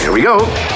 Here 0.00 0.12
we 0.12 0.22
go. 0.22 0.75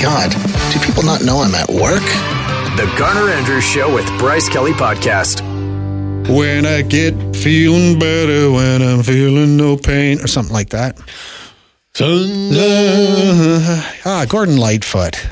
God, 0.00 0.30
do 0.72 0.78
people 0.80 1.02
not 1.02 1.22
know 1.22 1.40
I'm 1.40 1.54
at 1.54 1.68
work? 1.70 2.02
The 2.76 2.92
Garner 2.98 3.30
Andrews 3.30 3.64
Show 3.64 3.92
with 3.94 4.06
Bryce 4.18 4.48
Kelly 4.48 4.72
Podcast. 4.72 5.40
When 6.28 6.66
I 6.66 6.82
get 6.82 7.14
feeling 7.34 7.98
better, 7.98 8.50
when 8.50 8.82
I'm 8.82 9.02
feeling 9.02 9.56
no 9.56 9.76
pain, 9.76 10.20
or 10.20 10.26
something 10.26 10.52
like 10.52 10.70
that. 10.70 10.98
ah, 14.04 14.26
Gordon 14.28 14.58
Lightfoot. 14.58 15.28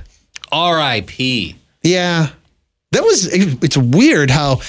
R.I.P. 0.50 1.56
Yeah. 1.82 2.28
That 2.92 3.02
was, 3.02 3.26
it's 3.30 3.76
weird 3.76 4.30
how, 4.30 4.60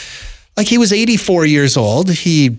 like, 0.58 0.68
he 0.68 0.78
was 0.78 0.92
84 0.92 1.46
years 1.46 1.78
old. 1.78 2.12
He, 2.12 2.58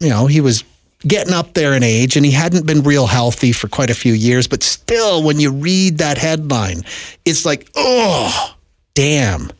you 0.00 0.08
know, 0.08 0.26
he 0.26 0.40
was 0.40 0.64
getting 1.06 1.32
up 1.32 1.54
there 1.54 1.74
in 1.74 1.82
age 1.82 2.16
and 2.16 2.26
he 2.26 2.32
hadn't 2.32 2.66
been 2.66 2.82
real 2.82 3.06
healthy 3.06 3.52
for 3.52 3.68
quite 3.68 3.90
a 3.90 3.94
few 3.94 4.12
years. 4.12 4.48
But 4.48 4.62
still, 4.62 5.22
when 5.22 5.38
you 5.38 5.52
read 5.52 5.98
that 5.98 6.18
headline, 6.18 6.82
it's 7.24 7.46
like, 7.46 7.70
oh, 7.76 8.56
damn. 8.94 9.50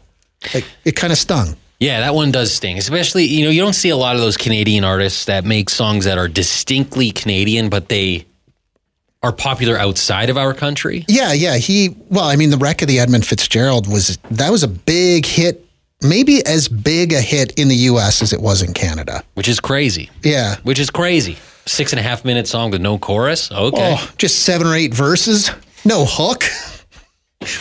Like, 0.53 0.65
it 0.85 0.93
kind 0.93 1.13
of 1.13 1.19
stung. 1.19 1.57
Yeah, 1.81 2.01
that 2.01 2.15
one 2.15 2.33
does 2.33 2.53
sting. 2.53 2.77
Especially, 2.77 3.25
you 3.25 3.45
know, 3.45 3.51
you 3.51 3.61
don't 3.61 3.75
see 3.75 3.91
a 3.91 3.97
lot 3.97 4.17
of 4.17 4.21
those 4.21 4.37
Canadian 4.37 4.83
artists 4.83 5.27
that 5.27 5.45
make 5.45 5.71
songs 5.71 6.07
that 6.07 6.19
are 6.19 6.27
distinctly 6.27 7.13
Canadian, 7.13 7.69
but 7.69 7.89
they 7.89 8.27
are 9.23 9.33
popular 9.33 9.77
outside 9.77 10.31
of 10.31 10.37
our 10.37 10.55
country. 10.55 11.05
Yeah, 11.07 11.33
yeah. 11.33 11.57
He, 11.57 11.97
well, 12.09 12.25
I 12.25 12.35
mean, 12.35 12.51
the 12.51 12.57
wreck 12.57 12.83
of 12.83 12.89
the 12.89 12.99
Edmund 12.99 13.27
Fitzgerald 13.27 13.87
was, 13.87 14.17
that 14.31 14.51
was 14.51 14.65
a 14.65 14.69
big 14.69 15.25
hit, 15.25 15.68
maybe 16.03 16.45
as 16.47 16.69
big 16.69 17.13
a 17.13 17.21
hit 17.21 17.59
in 17.59 17.69
the 17.69 17.77
US 17.77 18.23
as 18.23 18.33
it 18.33 18.41
was 18.41 18.63
in 18.63 18.73
Canada. 18.73 19.23
Which 19.35 19.49
is 19.49 19.61
crazy. 19.61 20.11
Yeah. 20.23 20.57
Which 20.63 20.79
is 20.79 20.91
crazy. 20.91 21.37
Six 21.67 21.93
and 21.93 22.01
a 22.01 22.03
half 22.03 22.25
minute 22.25 22.47
song 22.47 22.71
with 22.71 22.81
no 22.81 22.99
chorus. 22.99 23.51
Okay. 23.53 23.97
Oh, 23.99 24.11
just 24.17 24.41
seven 24.45 24.67
or 24.67 24.75
eight 24.75 24.95
verses, 24.95 25.51
no 25.85 26.05
hook. 26.07 26.45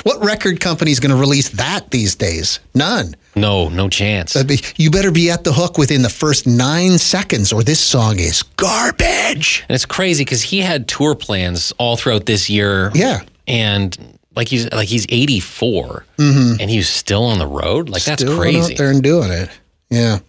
What 0.03 0.23
record 0.23 0.59
company's 0.59 0.99
going 0.99 1.11
to 1.11 1.19
release 1.19 1.49
that 1.49 1.91
these 1.91 2.15
days? 2.15 2.59
None. 2.73 3.15
No, 3.35 3.69
no 3.69 3.89
chance. 3.89 4.41
Be, 4.43 4.59
you 4.77 4.89
better 4.89 5.11
be 5.11 5.29
at 5.29 5.43
the 5.43 5.53
hook 5.53 5.77
within 5.77 6.01
the 6.01 6.09
first 6.09 6.47
nine 6.47 6.97
seconds, 6.97 7.53
or 7.53 7.61
this 7.61 7.79
song 7.79 8.17
is 8.17 8.41
garbage. 8.41 9.63
And 9.69 9.75
it's 9.75 9.85
crazy 9.85 10.23
because 10.25 10.41
he 10.41 10.59
had 10.59 10.87
tour 10.87 11.13
plans 11.13 11.71
all 11.77 11.95
throughout 11.95 12.25
this 12.25 12.49
year. 12.49 12.91
Yeah. 12.95 13.21
And 13.47 14.16
like 14.37 14.47
he's 14.47 14.71
like 14.71 14.87
he's 14.87 15.05
84 15.09 16.05
and 16.17 16.69
he's 16.69 16.87
still 16.87 17.25
on 17.25 17.39
the 17.39 17.47
road. 17.47 17.89
Like 17.89 18.03
that's 18.05 18.23
Mm-hmm. 18.23 18.31
Still 18.31 18.41
crazy. 18.41 18.73
out 18.73 18.77
there 18.77 18.89
and 18.91 19.03
doing 19.03 19.31
it. 19.31 19.49
Yeah. 19.89 20.19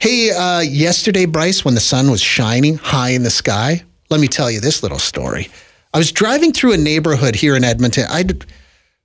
Hey, 0.00 0.30
uh, 0.30 0.60
yesterday, 0.60 1.26
Bryce, 1.26 1.64
when 1.64 1.74
the 1.74 1.80
sun 1.80 2.10
was 2.10 2.20
shining 2.20 2.76
high 2.76 3.10
in 3.10 3.22
the 3.24 3.30
sky, 3.30 3.82
let 4.10 4.20
me 4.20 4.28
tell 4.28 4.50
you 4.50 4.60
this 4.60 4.82
little 4.82 4.98
story. 4.98 5.48
I 5.94 5.98
was 5.98 6.12
driving 6.12 6.52
through 6.52 6.72
a 6.74 6.76
neighborhood 6.76 7.34
here 7.34 7.56
in 7.56 7.64
Edmonton. 7.64 8.04
I 8.10 8.24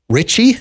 Richie, 0.10 0.58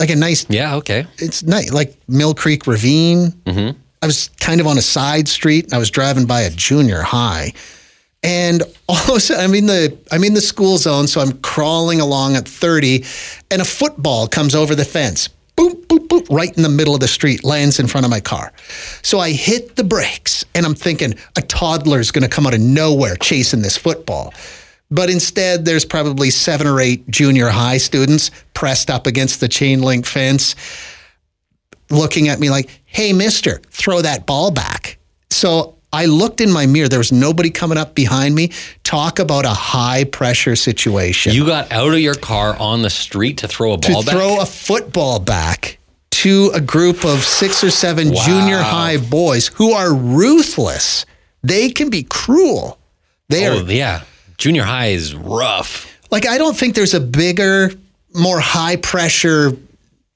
like 0.00 0.10
a 0.10 0.16
nice 0.16 0.46
Yeah. 0.48 0.76
Okay. 0.76 1.06
it's 1.18 1.42
nice, 1.42 1.72
like 1.72 1.96
Mill 2.08 2.34
Creek 2.34 2.66
Ravine. 2.66 3.32
Mm-hmm. 3.44 3.78
I 4.02 4.06
was 4.06 4.30
kind 4.40 4.60
of 4.60 4.66
on 4.66 4.78
a 4.78 4.82
side 4.82 5.26
street, 5.28 5.64
and 5.64 5.74
I 5.74 5.78
was 5.78 5.90
driving 5.90 6.26
by 6.26 6.42
a 6.42 6.50
junior 6.50 7.02
high, 7.02 7.52
and 8.22 8.62
all 8.88 8.96
of 8.96 9.16
a 9.16 9.20
sudden, 9.20 9.44
I'm 9.44 9.54
in 9.54 9.66
the 9.66 9.96
I'm 10.10 10.24
in 10.24 10.34
the 10.34 10.40
school 10.40 10.78
zone, 10.78 11.06
so 11.06 11.20
I'm 11.20 11.32
crawling 11.38 12.00
along 12.00 12.36
at 12.36 12.46
30, 12.46 13.04
and 13.50 13.62
a 13.62 13.64
football 13.64 14.26
comes 14.26 14.54
over 14.54 14.74
the 14.74 14.84
fence. 14.84 15.28
Boop, 15.56 15.86
boop, 15.86 16.06
boop, 16.08 16.26
right 16.30 16.54
in 16.54 16.62
the 16.62 16.68
middle 16.68 16.94
of 16.94 17.00
the 17.00 17.08
street, 17.08 17.42
lands 17.42 17.80
in 17.80 17.86
front 17.86 18.04
of 18.04 18.10
my 18.10 18.20
car. 18.20 18.52
So 19.00 19.20
I 19.20 19.30
hit 19.30 19.76
the 19.76 19.84
brakes, 19.84 20.44
and 20.54 20.66
I'm 20.66 20.74
thinking 20.74 21.14
a 21.36 21.40
toddler's 21.40 22.10
going 22.10 22.24
to 22.24 22.28
come 22.28 22.46
out 22.46 22.52
of 22.52 22.60
nowhere 22.60 23.16
chasing 23.16 23.62
this 23.62 23.76
football. 23.76 24.34
But 24.90 25.08
instead, 25.08 25.64
there's 25.64 25.86
probably 25.86 26.30
seven 26.30 26.66
or 26.66 26.78
eight 26.78 27.08
junior 27.08 27.48
high 27.48 27.78
students 27.78 28.30
pressed 28.52 28.90
up 28.90 29.06
against 29.06 29.40
the 29.40 29.48
chain 29.48 29.80
link 29.80 30.04
fence, 30.04 30.54
looking 31.90 32.28
at 32.28 32.38
me 32.38 32.50
like, 32.50 32.68
hey, 32.84 33.14
mister, 33.14 33.58
throw 33.70 34.02
that 34.02 34.26
ball 34.26 34.50
back. 34.50 34.98
So 35.30 35.75
I 36.02 36.04
looked 36.06 36.40
in 36.40 36.52
my 36.52 36.66
mirror. 36.66 36.88
There 36.88 36.98
was 36.98 37.10
nobody 37.12 37.50
coming 37.50 37.78
up 37.78 37.94
behind 37.94 38.34
me. 38.34 38.50
Talk 38.84 39.18
about 39.18 39.44
a 39.46 39.54
high 39.54 40.04
pressure 40.04 40.54
situation. 40.56 41.32
You 41.32 41.46
got 41.46 41.72
out 41.72 41.92
of 41.94 42.00
your 42.00 42.14
car 42.14 42.54
on 42.58 42.82
the 42.82 42.90
street 42.90 43.38
to 43.38 43.48
throw 43.48 43.72
a 43.74 43.78
to 43.78 43.92
ball 43.92 44.02
back. 44.04 44.14
throw 44.14 44.40
a 44.40 44.46
football 44.46 45.18
back 45.18 45.78
to 46.22 46.50
a 46.54 46.60
group 46.60 47.04
of 47.04 47.20
six 47.24 47.64
or 47.64 47.70
seven 47.70 48.10
Wow. 48.10 48.24
junior 48.26 48.58
high 48.58 48.98
boys 48.98 49.48
who 49.54 49.72
are 49.72 49.94
ruthless. 49.94 51.06
They 51.42 51.70
can 51.70 51.88
be 51.90 52.02
cruel. 52.02 52.78
They 53.28 53.46
oh 53.48 53.58
are 53.64 53.70
yeah, 53.70 54.02
junior 54.38 54.64
high 54.64 54.88
is 54.88 55.14
rough. 55.14 55.86
like 56.10 56.26
I 56.26 56.38
don't 56.38 56.56
think 56.56 56.74
there's 56.74 56.94
a 56.94 57.00
bigger, 57.00 57.72
more 58.14 58.38
high 58.40 58.76
pressure 58.76 59.56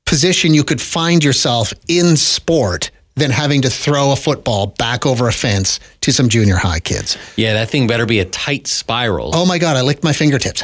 position 0.06 0.54
you 0.54 0.64
could 0.64 0.80
find 0.80 1.22
yourself 1.24 1.72
in 1.88 2.16
sport 2.16 2.90
than 3.14 3.30
having 3.30 3.62
to 3.62 3.70
throw 3.70 4.12
a 4.12 4.16
football 4.16 4.68
back 4.78 5.04
over 5.04 5.28
a 5.28 5.32
fence 5.32 5.80
to 6.00 6.12
some 6.12 6.28
junior 6.28 6.56
high 6.56 6.80
kids. 6.80 7.16
Yeah, 7.36 7.54
that 7.54 7.70
thing 7.70 7.86
better 7.86 8.06
be 8.06 8.20
a 8.20 8.24
tight 8.24 8.66
spiral. 8.66 9.30
Oh 9.34 9.46
my 9.46 9.58
God, 9.58 9.76
I 9.76 9.82
licked 9.82 10.04
my 10.04 10.12
fingertips, 10.12 10.62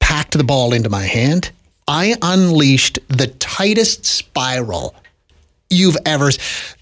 packed 0.00 0.36
the 0.36 0.44
ball 0.44 0.72
into 0.72 0.90
my 0.90 1.04
hand. 1.04 1.50
I 1.86 2.14
unleashed 2.20 2.98
the 3.08 3.28
tightest 3.28 4.04
spiral 4.04 4.94
you've 5.70 5.96
ever. 6.04 6.30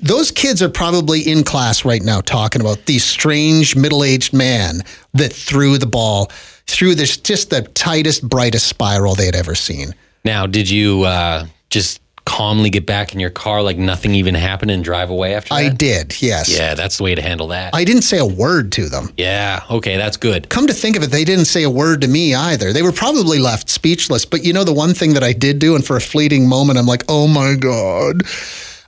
Those 0.01 0.31
kids 0.31 0.63
are 0.63 0.69
probably 0.69 1.21
in 1.21 1.45
class 1.45 1.85
right 1.85 2.03
now 2.03 2.21
talking 2.21 2.61
about 2.61 2.87
the 2.87 2.99
strange 2.99 3.77
middle 3.77 4.05
aged 4.05 4.33
man 4.33 4.83
that 5.15 5.33
threw 5.33 5.79
the 5.79 5.87
ball 5.87 6.31
through 6.67 6.97
this 6.97 7.17
just 7.17 7.51
the 7.51 7.63
tightest, 7.63 8.29
brightest 8.29 8.67
spiral 8.67 9.15
they 9.15 9.27
had 9.27 9.37
ever 9.37 9.55
seen. 9.55 9.95
Now, 10.25 10.47
did 10.47 10.69
you 10.69 11.05
uh, 11.05 11.47
just 11.71 12.01
calmly 12.27 12.69
get 12.69 12.85
back 12.85 13.15
in 13.15 13.21
your 13.21 13.31
car 13.31 13.63
like 13.63 13.79
nothing 13.79 14.15
even 14.15 14.35
happened 14.35 14.71
and 14.71 14.85
drive 14.85 15.09
away 15.09 15.35
after 15.35 15.51
that? 15.51 15.55
I 15.55 15.69
did, 15.71 16.21
yes. 16.21 16.55
Yeah, 16.55 16.75
that's 16.75 16.99
the 16.99 17.05
way 17.05 17.15
to 17.15 17.23
handle 17.23 17.47
that. 17.49 17.75
I 17.75 17.85
didn't 17.85 18.03
say 18.03 18.19
a 18.19 18.27
word 18.27 18.73
to 18.73 18.91
them. 18.91 19.15
yeah, 19.17 19.63
okay, 19.71 19.97
that's 19.97 20.19
good. 20.19 20.51
Come 20.51 20.67
to 20.67 20.75
think 20.75 20.97
of 20.97 21.03
it, 21.03 21.11
they 21.11 21.25
didn't 21.25 21.47
say 21.47 21.63
a 21.63 21.71
word 21.71 22.03
to 22.03 22.09
me 22.09 22.35
either. 22.35 22.75
They 22.75 22.83
were 22.83 22.93
probably 22.93 23.39
left 23.39 23.71
speechless. 23.71 24.27
But 24.27 24.45
you 24.45 24.53
know, 24.53 24.65
the 24.65 24.75
one 24.75 24.93
thing 24.93 25.15
that 25.15 25.23
I 25.25 25.33
did 25.33 25.59
do, 25.59 25.75
and 25.75 25.85
for 25.85 25.97
a 25.97 26.01
fleeting 26.01 26.47
moment, 26.47 26.79
I'm 26.79 26.87
like, 26.87 27.05
oh 27.09 27.27
my 27.27 27.55
God. 27.55 28.23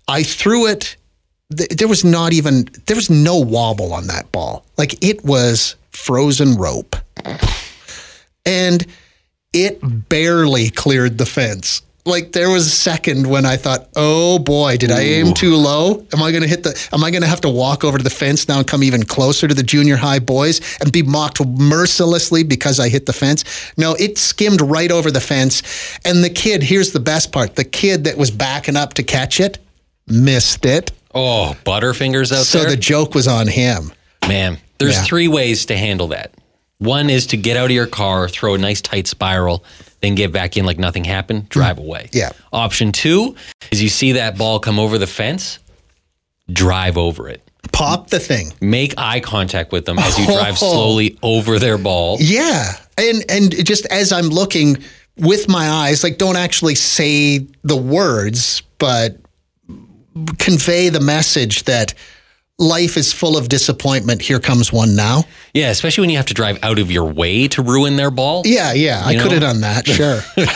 I 0.09 0.22
threw 0.22 0.66
it. 0.66 0.97
There 1.50 1.88
was 1.88 2.04
not 2.04 2.32
even, 2.32 2.69
there 2.87 2.97
was 2.97 3.09
no 3.09 3.37
wobble 3.38 3.93
on 3.94 4.06
that 4.09 4.31
ball. 4.32 4.66
Like 4.77 5.03
it 5.03 5.25
was 5.25 5.77
frozen 5.91 6.56
rope. 6.56 6.97
And 8.44 8.87
it 9.53 9.78
barely 10.09 10.71
cleared 10.71 11.19
the 11.19 11.27
fence. 11.27 11.82
Like 12.08 12.32
there 12.32 12.48
was 12.50 12.66
a 12.66 12.70
second 12.70 13.26
when 13.26 13.44
I 13.44 13.56
thought, 13.56 13.88
"Oh 13.94 14.38
boy, 14.38 14.78
did 14.78 14.91
I 14.91 15.00
aim 15.02 15.34
too 15.34 15.54
low? 15.56 16.06
Am 16.12 16.22
I 16.22 16.30
going 16.30 16.42
to 16.42 16.48
hit 16.48 16.62
the? 16.62 16.88
Am 16.92 17.04
I 17.04 17.10
going 17.10 17.20
to 17.22 17.28
have 17.28 17.42
to 17.42 17.50
walk 17.50 17.84
over 17.84 17.98
to 17.98 18.04
the 18.04 18.10
fence 18.10 18.48
now 18.48 18.58
and 18.58 18.66
come 18.66 18.82
even 18.82 19.02
closer 19.04 19.46
to 19.46 19.54
the 19.54 19.62
junior 19.62 19.96
high 19.96 20.18
boys 20.18 20.60
and 20.80 20.91
be 20.91 21.02
mocked 21.02 21.44
mercilessly 21.47 22.42
because 22.44 22.80
I 22.80 22.88
hit 22.88 23.06
the 23.06 23.12
fence?" 23.12 23.44
No, 23.76 23.94
it 23.94 24.16
skimmed 24.18 24.60
right 24.62 24.91
over 24.91 25.10
the 25.10 25.20
fence, 25.20 25.62
and 26.04 26.24
the 26.24 26.30
kid. 26.30 26.62
Here's 26.62 26.92
the 26.92 27.00
best 27.00 27.30
part: 27.30 27.56
the 27.56 27.65
kid 27.65 28.04
that 28.04 28.16
was 28.16 28.30
backing 28.30 28.77
up 28.77 28.94
to 28.94 29.03
catch 29.03 29.38
it 29.38 29.59
missed 30.10 30.65
it. 30.65 30.91
Oh, 31.15 31.54
butterfingers 31.66 32.33
out 32.33 32.47
So 32.47 32.60
there. 32.60 32.71
the 32.71 32.77
joke 32.78 33.15
was 33.15 33.28
on 33.28 33.47
him. 33.47 33.92
Man, 34.27 34.56
there's 34.78 34.94
Yeah. 34.97 35.04
three 35.04 35.28
ways 35.28 35.66
to 35.66 35.77
handle 35.77 36.09
that. 36.09 36.33
One 36.78 37.10
is 37.10 37.27
to 37.27 37.36
get 37.36 37.56
out 37.59 37.66
of 37.66 37.71
your 37.72 37.86
car, 37.86 38.28
throw 38.28 38.54
a 38.54 38.59
nice 38.59 38.80
tight 38.80 39.06
spiral, 39.06 39.65
then 40.00 40.15
get 40.15 40.33
back 40.33 40.56
in 40.56 40.65
like 40.65 40.78
nothing 40.78 41.04
happened, 41.04 41.48
drive 41.48 41.78
away. 41.78 42.04
Mm. 42.12 42.15
Yeah. 42.15 42.30
Option 42.53 42.92
two 42.92 43.34
is 43.71 43.83
you 43.83 43.89
see 43.89 44.12
that 44.12 44.39
ball 44.39 44.60
come 44.60 44.78
over 44.78 44.98
the 44.98 45.06
fence, 45.06 45.59
drive 46.53 46.97
over 46.97 47.28
it. 47.28 47.42
Pop 47.72 48.09
the 48.10 48.21
thing. 48.21 48.53
Make 48.60 48.95
eye 48.97 49.21
contact 49.21 49.72
with 49.72 49.84
them 49.84 49.98
as 49.98 50.18
you 50.18 50.27
drive 50.27 50.59
slowly 50.59 51.18
over 51.22 51.59
their 51.59 51.78
ball. 51.78 52.16
Yeah. 52.21 52.77
And 52.97 53.24
and 53.28 53.65
just 53.66 53.86
as 53.86 54.12
I'm 54.12 54.28
looking 54.28 54.78
with 55.16 55.48
my 55.48 55.68
eyes, 55.68 56.03
like 56.03 56.18
don't 56.18 56.36
actually 56.36 56.77
say 56.77 57.47
the 57.62 57.77
words, 57.77 58.62
but 58.78 59.18
convey 60.39 60.89
the 60.89 61.00
message 61.00 61.65
that 61.65 61.95
life 62.59 62.97
is 62.97 63.13
full 63.13 63.37
of 63.37 63.49
disappointment. 63.49 64.21
Here 64.21 64.41
comes 64.41 64.72
one 64.72 64.97
now. 64.97 65.25
Yeah, 65.55 65.71
especially 65.71 66.03
when 66.03 66.10
you 66.10 66.16
have 66.16 66.27
to 66.27 66.34
drive 66.34 66.59
out 66.63 66.78
of 66.78 66.91
your 66.91 67.05
way 67.05 67.49
to 67.49 67.63
ruin 67.63 67.97
their 67.97 68.10
ball. 68.10 68.43
Yeah, 68.45 68.72
yeah, 68.72 69.03
I 69.05 69.13
You 69.13 69.22
could 69.22 69.33
have 69.33 69.41
done 69.41 69.60
that. 69.63 69.87
Sure. 69.87 70.21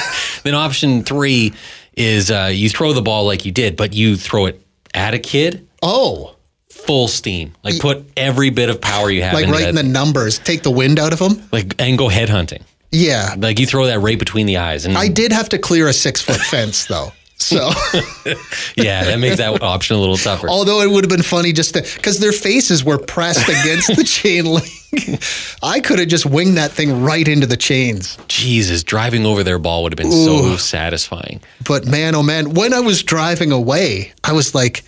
Then 0.43 0.55
option 0.55 1.05
three 1.05 1.53
is 1.97 2.31
uh, 2.31 2.51
you 2.53 2.69
throw 2.69 2.93
the 2.93 3.03
ball 3.03 3.27
like 3.27 3.45
you 3.45 3.53
did, 3.53 3.77
but 3.77 3.93
you 3.93 4.17
throw 4.17 4.47
it 4.47 4.61
at 4.93 5.15
a 5.15 5.19
kid 5.19 5.69
oh, 5.83 6.35
full 6.69 7.09
steam. 7.09 7.55
Like 7.63 7.79
put 7.79 8.05
every 8.17 8.51
bit 8.51 8.69
of 8.69 8.81
power 8.81 9.11
you 9.11 9.23
have 9.23 9.35
like 9.35 9.47
right 9.47 9.69
in 9.69 9.75
the 9.75 9.83
numbers, 9.83 10.39
take 10.39 10.63
the 10.63 10.71
wind 10.71 10.99
out 10.99 11.13
of 11.13 11.19
them. 11.19 11.43
like 11.53 11.81
and 11.81 11.97
go 11.97 12.09
head 12.09 12.29
hunting. 12.29 12.65
Yeah, 12.91 13.37
Like 13.39 13.59
you 13.59 13.67
throw 13.67 13.87
that 13.87 14.01
right 14.01 14.19
between 14.19 14.47
the 14.47 14.59
eyes, 14.59 14.85
and 14.85 14.99
I 14.99 15.09
did 15.09 15.33
have 15.33 15.49
to 15.51 15.59
clear 15.59 15.89
a 15.89 15.95
six 15.95 16.21
foot 16.21 16.37
fence 16.51 16.85
though. 16.87 17.13
So, 17.43 17.71
yeah, 18.77 19.05
that 19.05 19.19
makes 19.19 19.37
that 19.39 19.63
option 19.63 19.97
a 19.97 19.99
little 19.99 20.17
tougher. 20.17 20.49
although 20.49 20.81
it 20.81 20.91
would 20.91 21.05
have 21.05 21.11
been 21.11 21.23
funny 21.23 21.53
just 21.53 21.75
to, 21.75 21.83
because 21.83 22.19
their 22.19 22.33
faces 22.33 22.85
were 22.85 22.99
pressed 22.99 23.49
against 23.49 23.97
the 23.97 24.05
chain 24.05 24.45
link, 24.47 25.23
I 25.63 25.81
could 25.81 25.99
have 25.99 26.09
just 26.09 26.27
winged 26.27 26.57
that 26.57 26.71
thing 26.73 27.03
right 27.03 27.27
into 27.27 27.47
the 27.47 27.57
chains. 27.57 28.19
Jesus, 28.29 28.83
driving 28.83 29.27
over 29.27 29.43
their 29.43 29.59
ball 29.59 29.83
would 29.83 29.93
have 29.93 29.99
been 29.99 30.13
so 30.13 30.57
satisfying. 30.57 31.41
But 31.67 31.87
man, 31.87 32.15
oh 32.15 32.23
man, 32.23 32.55
when 32.55 32.73
I 32.73 32.81
was 32.81 33.03
driving 33.03 33.53
away, 33.53 34.13
I 34.25 34.33
was 34.33 34.55
like, 34.55 34.85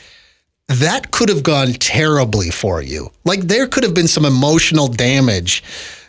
that 0.69 1.11
could 1.11 1.29
have 1.29 1.43
gone 1.43 1.73
terribly 1.75 2.51
for 2.51 2.81
you. 2.83 3.11
Like 3.25 3.43
there 3.43 3.67
could 3.67 3.83
have 3.83 3.95
been 3.95 4.09
some 4.09 4.25
emotional 4.25 4.89
damage 4.89 5.62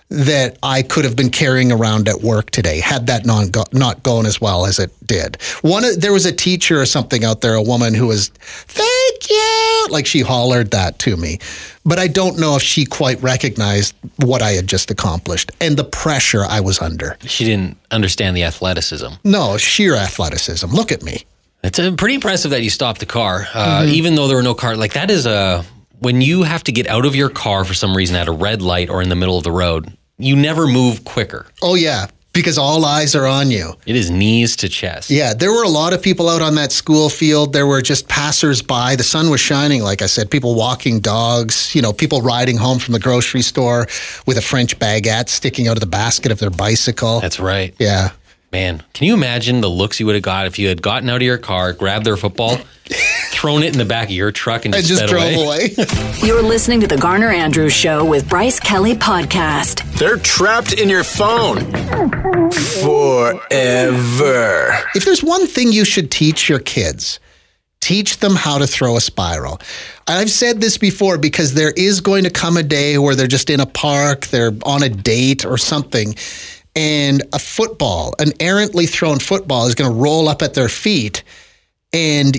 that 0.10 0.57
I 0.62 0.84
could 0.84 1.04
have 1.04 1.16
been 1.16 1.31
carrying 1.31 1.72
around 1.72 2.07
at 2.07 2.22
work 2.22 2.52
today 2.52 2.80
had 2.80 3.07
that 3.07 3.25
not 3.25 3.52
go, 3.52 3.63
not 3.72 4.04
gone 4.04 4.25
as 4.25 4.40
well 4.40 4.66
as 4.66 4.78
it 4.78 4.92
did. 5.06 5.42
One 5.62 5.84
there 6.00 6.13
was 6.13 6.25
a 6.25 6.31
teacher 6.31 6.80
or 6.80 6.86
something 6.86 7.24
out 7.24 7.42
there, 7.42 7.56
a 7.56 7.62
woman 7.62 7.94
who 7.94 8.07
was 8.07 8.30
thank 8.30 9.30
you, 9.30 9.88
like 9.90 10.06
she 10.06 10.22
hollered 10.22 10.72
that 10.72 11.00
to 11.00 11.18
me. 11.18 11.40
But 11.86 12.00
I 12.00 12.07
don't 12.07 12.40
know 12.40 12.56
if 12.56 12.62
she 12.62 12.86
quite 12.86 13.22
recognized 13.22 13.96
what 14.18 14.42
I 14.42 14.52
had 14.52 14.68
just 14.68 14.92
accomplished 14.92 15.52
and 15.60 15.75
the 15.75 15.84
pressure 15.84 16.44
I 16.44 16.60
was 16.60 16.80
under. 16.81 17.18
She 17.22 17.44
didn't 17.44 17.78
understand 17.92 18.38
the 18.38 18.44
athleticism. 18.44 19.07
No, 19.24 19.57
sheer 19.57 19.96
athleticism. 19.96 20.68
Look 20.68 20.92
at 20.92 21.04
me. 21.04 21.25
It's 21.63 21.80
uh, 21.80 21.96
pretty 21.98 22.16
impressive 22.16 22.52
that 22.52 22.62
you 22.62 22.69
stopped 22.69 23.00
the 23.00 23.07
car, 23.07 23.48
uh, 23.54 23.86
even 23.88 24.13
though 24.13 24.28
there 24.28 24.38
were 24.38 24.44
no 24.44 24.54
car. 24.54 24.75
Like 24.75 24.94
that 24.94 25.10
is 25.10 25.25
a 25.25 25.66
when 26.06 26.22
you 26.22 26.44
have 26.44 26.63
to 26.63 26.72
get 26.72 26.86
out 26.88 27.04
of 27.04 27.16
your 27.16 27.30
car 27.30 27.66
for 27.66 27.74
some 27.74 27.98
reason 27.98 28.16
at 28.16 28.28
a 28.28 28.31
red 28.31 28.62
light 28.62 28.92
or 28.92 29.02
in 29.02 29.10
the 29.10 29.16
middle 29.16 29.40
of 29.40 29.44
the 29.44 29.52
road. 29.52 29.92
You 30.19 30.36
never 30.36 30.68
move 30.68 31.04
quicker. 31.04 31.48
Oh 31.63 31.74
yeah, 31.74 32.06
because 32.31 32.60
all 32.60 32.86
eyes 32.86 33.16
are 33.16 33.25
on 33.25 33.50
you. 33.50 33.74
It 33.88 33.96
is 33.96 34.12
knees 34.12 34.56
to 34.57 34.69
chest. 34.69 35.10
Yeah, 35.10 35.34
there 35.34 35.52
were 35.52 35.63
a 35.63 35.68
lot 35.68 35.94
of 35.94 36.04
people 36.04 36.30
out 36.30 36.44
on 36.44 36.54
that 36.56 36.72
school 36.72 37.10
field. 37.10 37.54
There 37.54 37.66
were 37.66 37.81
just 37.81 38.07
passersby. 38.07 38.96
The 38.98 39.04
sun 39.04 39.31
was 39.31 39.42
shining, 39.42 39.81
like 39.81 40.04
I 40.04 40.06
said. 40.06 40.30
People 40.30 40.54
walking 40.54 41.00
dogs. 41.00 41.74
You 41.74 41.81
know, 41.81 41.92
people 41.92 42.22
riding 42.22 42.56
home 42.56 42.78
from 42.78 42.94
the 42.94 43.00
grocery 43.00 43.42
store 43.42 43.88
with 44.28 44.38
a 44.38 44.42
French 44.42 44.78
baguette 44.78 45.28
sticking 45.30 45.68
out 45.68 45.75
of 45.75 45.81
the 45.81 45.88
basket 45.88 46.31
of 46.31 46.38
their 46.40 46.52
bicycle. 46.52 47.19
That's 47.19 47.40
right. 47.40 47.74
yeah. 47.80 48.12
Man, 48.56 48.81
can 48.94 49.06
you 49.06 49.13
imagine 49.13 49.60
the 49.60 49.69
looks 49.69 50.00
you 50.00 50.06
would 50.06 50.16
have 50.16 50.24
got 50.24 50.46
if 50.48 50.57
you 50.57 50.69
had 50.69 50.81
gotten 50.81 51.10
out 51.10 51.18
of 51.18 51.24
your 51.24 51.38
car, 51.38 51.74
grabbed 51.74 52.06
their 52.06 52.16
football, 52.16 52.56
thrown 53.31 53.63
it 53.63 53.74
in 53.74 53.78
the 53.78 53.84
back 53.84 54.06
of 54.06 54.13
your 54.13 54.31
truck, 54.31 54.63
and 54.63 54.74
just, 54.74 54.88
just 54.88 55.00
sped 55.00 55.10
drove 55.10 55.34
away? 55.34 55.74
away. 55.75 55.88
You're 56.24 56.42
listening 56.42 56.80
to 56.80 56.88
the 56.88 56.96
Garner 56.96 57.31
Andrews 57.31 57.74
Show 57.74 58.06
with 58.06 58.30
Bryce 58.30 58.62
Kelly 58.62 58.94
Podcast. 58.94 59.84
They're 60.00 60.16
trapped 60.16 60.72
in 60.72 60.88
your 60.88 61.04
phone 61.04 61.69
forever. 62.81 64.74
if 64.96 65.04
there's 65.04 65.22
one 65.22 65.48
thing 65.48 65.74
you 65.74 65.84
should 65.84 66.10
teach 66.10 66.48
your 66.48 66.60
kids, 66.60 67.19
teach 67.81 68.19
them 68.19 68.38
how 68.38 68.57
to 68.57 68.66
throw 68.66 68.96
a 68.96 69.02
spiral. 69.02 69.60
I've 70.07 70.31
said 70.31 70.62
this 70.62 70.78
before 70.78 71.18
because 71.18 71.56
there 71.56 71.72
is 71.72 72.00
going 72.00 72.24
to 72.24 72.30
come 72.30 72.56
a 72.56 72.63
day 72.63 72.98
where 72.98 73.16
they're 73.16 73.28
just 73.28 73.50
in 73.50 73.60
a 73.60 73.66
park, 73.66 74.28
they're 74.28 74.54
on 74.63 74.81
a 74.81 74.88
date 74.88 75.46
or 75.46 75.57
something, 75.57 76.16
and 76.75 77.24
a 77.33 77.39
football, 77.39 78.13
an 78.19 78.33
errantly 78.39 78.86
thrown 78.86 79.19
football, 79.19 79.68
is 79.68 79.75
going 79.75 79.89
to 79.92 79.98
roll 79.98 80.27
up 80.27 80.42
at 80.42 80.54
their 80.54 80.69
feet, 80.69 81.24
and 81.94 82.38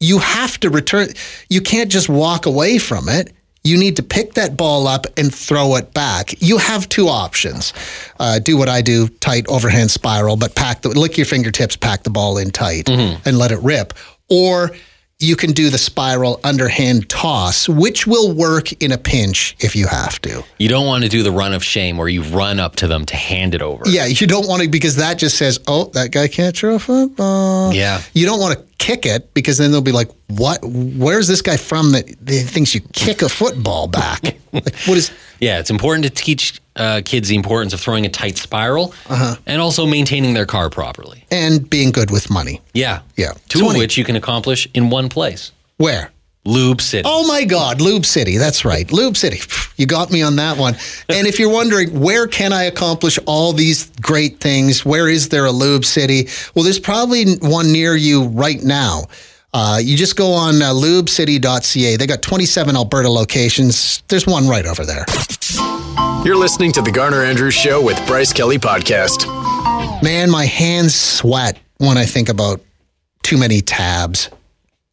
you 0.00 0.18
have 0.18 0.58
to 0.60 0.70
return. 0.70 1.08
You 1.48 1.60
can't 1.60 1.90
just 1.90 2.08
walk 2.08 2.46
away 2.46 2.78
from 2.78 3.08
it. 3.08 3.32
You 3.64 3.78
need 3.78 3.96
to 3.96 4.02
pick 4.02 4.34
that 4.34 4.56
ball 4.56 4.88
up 4.88 5.06
and 5.16 5.32
throw 5.32 5.76
it 5.76 5.94
back. 5.94 6.34
You 6.42 6.58
have 6.58 6.88
two 6.88 7.06
options. 7.08 7.72
Uh, 8.18 8.40
do 8.40 8.56
what 8.56 8.68
I 8.68 8.82
do, 8.82 9.06
tight 9.08 9.46
overhand 9.48 9.90
spiral, 9.92 10.36
but 10.36 10.56
pack 10.56 10.82
the 10.82 10.88
lick 10.88 11.16
your 11.16 11.26
fingertips, 11.26 11.76
pack 11.76 12.02
the 12.02 12.10
ball 12.10 12.38
in 12.38 12.50
tight, 12.50 12.88
and 12.88 13.38
let 13.38 13.52
it 13.52 13.60
rip. 13.60 13.94
Or 14.28 14.72
you 15.22 15.36
can 15.36 15.52
do 15.52 15.70
the 15.70 15.78
spiral 15.78 16.40
underhand 16.44 17.08
toss, 17.08 17.68
which 17.68 18.06
will 18.06 18.34
work 18.34 18.72
in 18.82 18.92
a 18.92 18.98
pinch 18.98 19.56
if 19.60 19.76
you 19.76 19.86
have 19.86 20.20
to. 20.22 20.42
You 20.58 20.68
don't 20.68 20.86
want 20.86 21.04
to 21.04 21.08
do 21.08 21.22
the 21.22 21.30
run 21.30 21.54
of 21.54 21.62
shame 21.62 21.96
where 21.96 22.08
you 22.08 22.22
run 22.22 22.58
up 22.58 22.76
to 22.76 22.86
them 22.86 23.06
to 23.06 23.16
hand 23.16 23.54
it 23.54 23.62
over. 23.62 23.84
Yeah, 23.86 24.06
you 24.06 24.26
don't 24.26 24.48
want 24.48 24.62
to 24.62 24.68
because 24.68 24.96
that 24.96 25.18
just 25.18 25.38
says, 25.38 25.60
"Oh, 25.66 25.84
that 25.94 26.10
guy 26.10 26.28
can't 26.28 26.56
throw 26.56 26.74
a 26.74 26.78
football." 26.78 27.72
Yeah. 27.72 28.02
You 28.14 28.26
don't 28.26 28.40
want 28.40 28.58
to 28.58 28.64
kick 28.78 29.06
it 29.06 29.32
because 29.32 29.58
then 29.58 29.70
they'll 29.70 29.80
be 29.80 29.92
like, 29.92 30.10
"What? 30.36 30.60
Where's 30.64 31.28
this 31.28 31.42
guy 31.42 31.56
from 31.56 31.92
that 31.92 32.06
that 32.26 32.44
thinks 32.48 32.74
you 32.74 32.80
kick 32.92 33.22
a 33.22 33.28
football 33.28 33.86
back?" 33.88 34.22
like, 34.52 34.74
what 34.86 34.96
is? 34.98 35.10
Yeah, 35.40 35.58
it's 35.58 35.70
important 35.70 36.04
to 36.04 36.10
teach 36.10 36.60
uh, 36.76 37.02
kids 37.04 37.28
the 37.28 37.34
importance 37.36 37.72
of 37.74 37.80
throwing 37.80 38.06
a 38.06 38.08
tight 38.08 38.36
spiral 38.38 38.94
Uh-huh. 39.08 39.36
and 39.46 39.60
also 39.60 39.86
maintaining 39.86 40.34
their 40.34 40.46
car 40.46 40.70
properly. 40.70 41.24
And 41.32 41.68
being 41.68 41.90
good 41.90 42.10
with 42.12 42.30
money. 42.30 42.60
Yeah. 42.74 43.00
Yeah. 43.16 43.32
Two 43.48 43.58
20. 43.60 43.74
of 43.74 43.78
which 43.80 43.96
you 43.98 44.04
can 44.04 44.14
accomplish 44.16 44.68
in 44.72 44.88
one 44.90 45.08
place 45.08 45.50
Where? 45.78 46.12
Lube 46.44 46.80
City. 46.80 47.02
Oh 47.10 47.26
my 47.26 47.44
God, 47.44 47.80
Lube 47.80 48.04
City. 48.06 48.36
That's 48.36 48.64
right, 48.64 48.90
Lube 48.92 49.16
City. 49.16 49.40
You 49.76 49.86
got 49.86 50.10
me 50.10 50.22
on 50.22 50.36
that 50.36 50.56
one. 50.58 50.76
And 51.08 51.26
if 51.26 51.38
you're 51.38 51.52
wondering 51.52 52.00
where 52.00 52.26
can 52.26 52.52
I 52.52 52.64
accomplish 52.64 53.18
all 53.26 53.52
these 53.52 53.90
great 54.00 54.40
things, 54.40 54.84
where 54.84 55.08
is 55.08 55.28
there 55.28 55.44
a 55.46 55.52
Lube 55.52 55.84
City? 55.84 56.28
Well, 56.54 56.64
there's 56.64 56.80
probably 56.80 57.34
one 57.36 57.70
near 57.72 57.94
you 57.96 58.24
right 58.28 58.62
now. 58.62 59.04
Uh, 59.54 59.78
you 59.82 59.96
just 59.96 60.16
go 60.16 60.32
on 60.32 60.62
uh, 60.62 60.70
lubecity.ca. 60.72 61.96
They 61.96 62.06
got 62.06 62.22
27 62.22 62.74
Alberta 62.74 63.10
locations. 63.10 64.02
There's 64.08 64.26
one 64.26 64.48
right 64.48 64.64
over 64.64 64.84
there. 64.86 65.04
You're 66.24 66.36
listening 66.36 66.72
to 66.72 66.82
the 66.82 66.90
Garner 66.92 67.22
Andrews 67.22 67.52
Show 67.54 67.82
with 67.84 68.04
Bryce 68.06 68.32
Kelly 68.32 68.56
Podcast. 68.58 69.26
Man, 70.02 70.30
my 70.30 70.46
hands 70.46 70.94
sweat 70.94 71.58
when 71.78 71.98
I 71.98 72.06
think 72.06 72.28
about 72.28 72.60
too 73.22 73.36
many 73.36 73.60
tabs. 73.60 74.30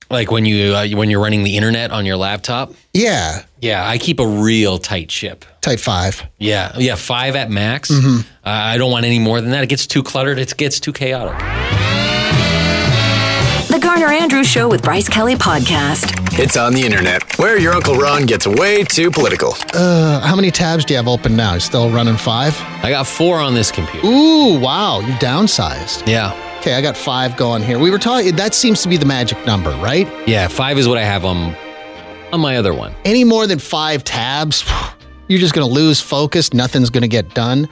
Like 0.09 0.31
when 0.31 0.43
you 0.45 0.73
uh, 0.73 0.87
when 0.89 1.11
you're 1.11 1.21
running 1.21 1.43
the 1.43 1.55
internet 1.55 1.91
on 1.91 2.03
your 2.05 2.17
laptop. 2.17 2.73
Yeah, 2.93 3.43
Yeah, 3.61 3.87
I 3.87 3.99
keep 3.99 4.19
a 4.19 4.25
real 4.27 4.79
tight 4.79 5.11
ship. 5.11 5.45
type 5.61 5.79
five. 5.79 6.23
Yeah, 6.39 6.71
yeah, 6.79 6.95
five 6.95 7.35
at 7.35 7.51
max. 7.51 7.91
Mm-hmm. 7.91 8.21
Uh, 8.21 8.23
I 8.43 8.77
don't 8.79 8.91
want 8.91 9.05
any 9.05 9.19
more 9.19 9.39
than 9.39 9.51
that. 9.51 9.63
It 9.63 9.67
gets 9.67 9.85
too 9.85 10.01
cluttered. 10.01 10.39
It 10.39 10.57
gets 10.57 10.79
too 10.79 10.93
chaotic. 10.93 11.39
The 13.89 13.95
Garner 13.95 14.13
Andrews 14.13 14.45
Show 14.47 14.69
with 14.69 14.83
Bryce 14.83 15.09
Kelly 15.09 15.33
Podcast. 15.33 16.37
It's 16.37 16.55
on 16.55 16.73
the 16.73 16.81
internet, 16.83 17.23
where 17.39 17.57
your 17.57 17.73
Uncle 17.73 17.95
Ron 17.95 18.27
gets 18.27 18.45
way 18.45 18.83
too 18.83 19.09
political. 19.09 19.55
Uh, 19.73 20.19
how 20.19 20.35
many 20.35 20.51
tabs 20.51 20.85
do 20.85 20.93
you 20.93 20.97
have 20.97 21.07
open 21.07 21.35
now? 21.35 21.55
You 21.55 21.59
still 21.59 21.89
running 21.89 22.15
five? 22.15 22.55
I 22.83 22.91
got 22.91 23.07
four 23.07 23.39
on 23.39 23.55
this 23.55 23.71
computer. 23.71 24.05
Ooh, 24.05 24.59
wow, 24.59 24.99
you 24.99 25.11
downsized. 25.13 26.07
Yeah, 26.07 26.33
Okay, 26.59 26.75
I 26.75 26.81
got 26.81 26.95
five 26.95 27.35
going 27.35 27.63
here. 27.63 27.79
We 27.79 27.89
were 27.89 27.97
talking, 27.97 28.35
that 28.35 28.53
seems 28.53 28.83
to 28.83 28.89
be 28.89 28.95
the 28.95 29.07
magic 29.07 29.43
number, 29.47 29.71
right? 29.77 30.07
yeah, 30.27 30.47
five 30.47 30.77
is 30.77 30.87
what 30.87 30.99
I 30.99 31.03
have 31.03 31.25
on 31.25 31.55
on 32.31 32.39
my 32.41 32.57
other 32.57 32.75
one. 32.75 32.93
Any 33.05 33.23
more 33.23 33.47
than 33.47 33.57
five 33.57 34.03
tabs, 34.03 34.63
you're 35.27 35.39
just 35.39 35.55
going 35.55 35.67
to 35.67 35.73
lose 35.73 35.99
focus. 35.99 36.53
Nothing's 36.53 36.91
going 36.91 37.01
to 37.01 37.07
get 37.07 37.33
done. 37.33 37.67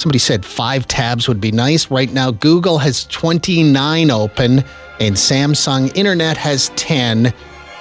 Somebody 0.00 0.18
said 0.18 0.46
five 0.46 0.88
tabs 0.88 1.28
would 1.28 1.42
be 1.42 1.52
nice. 1.52 1.90
Right 1.90 2.10
now, 2.10 2.30
Google 2.30 2.78
has 2.78 3.04
29 3.08 4.10
open 4.10 4.64
and 4.98 5.14
Samsung 5.14 5.94
Internet 5.94 6.38
has 6.38 6.70
10, 6.76 7.34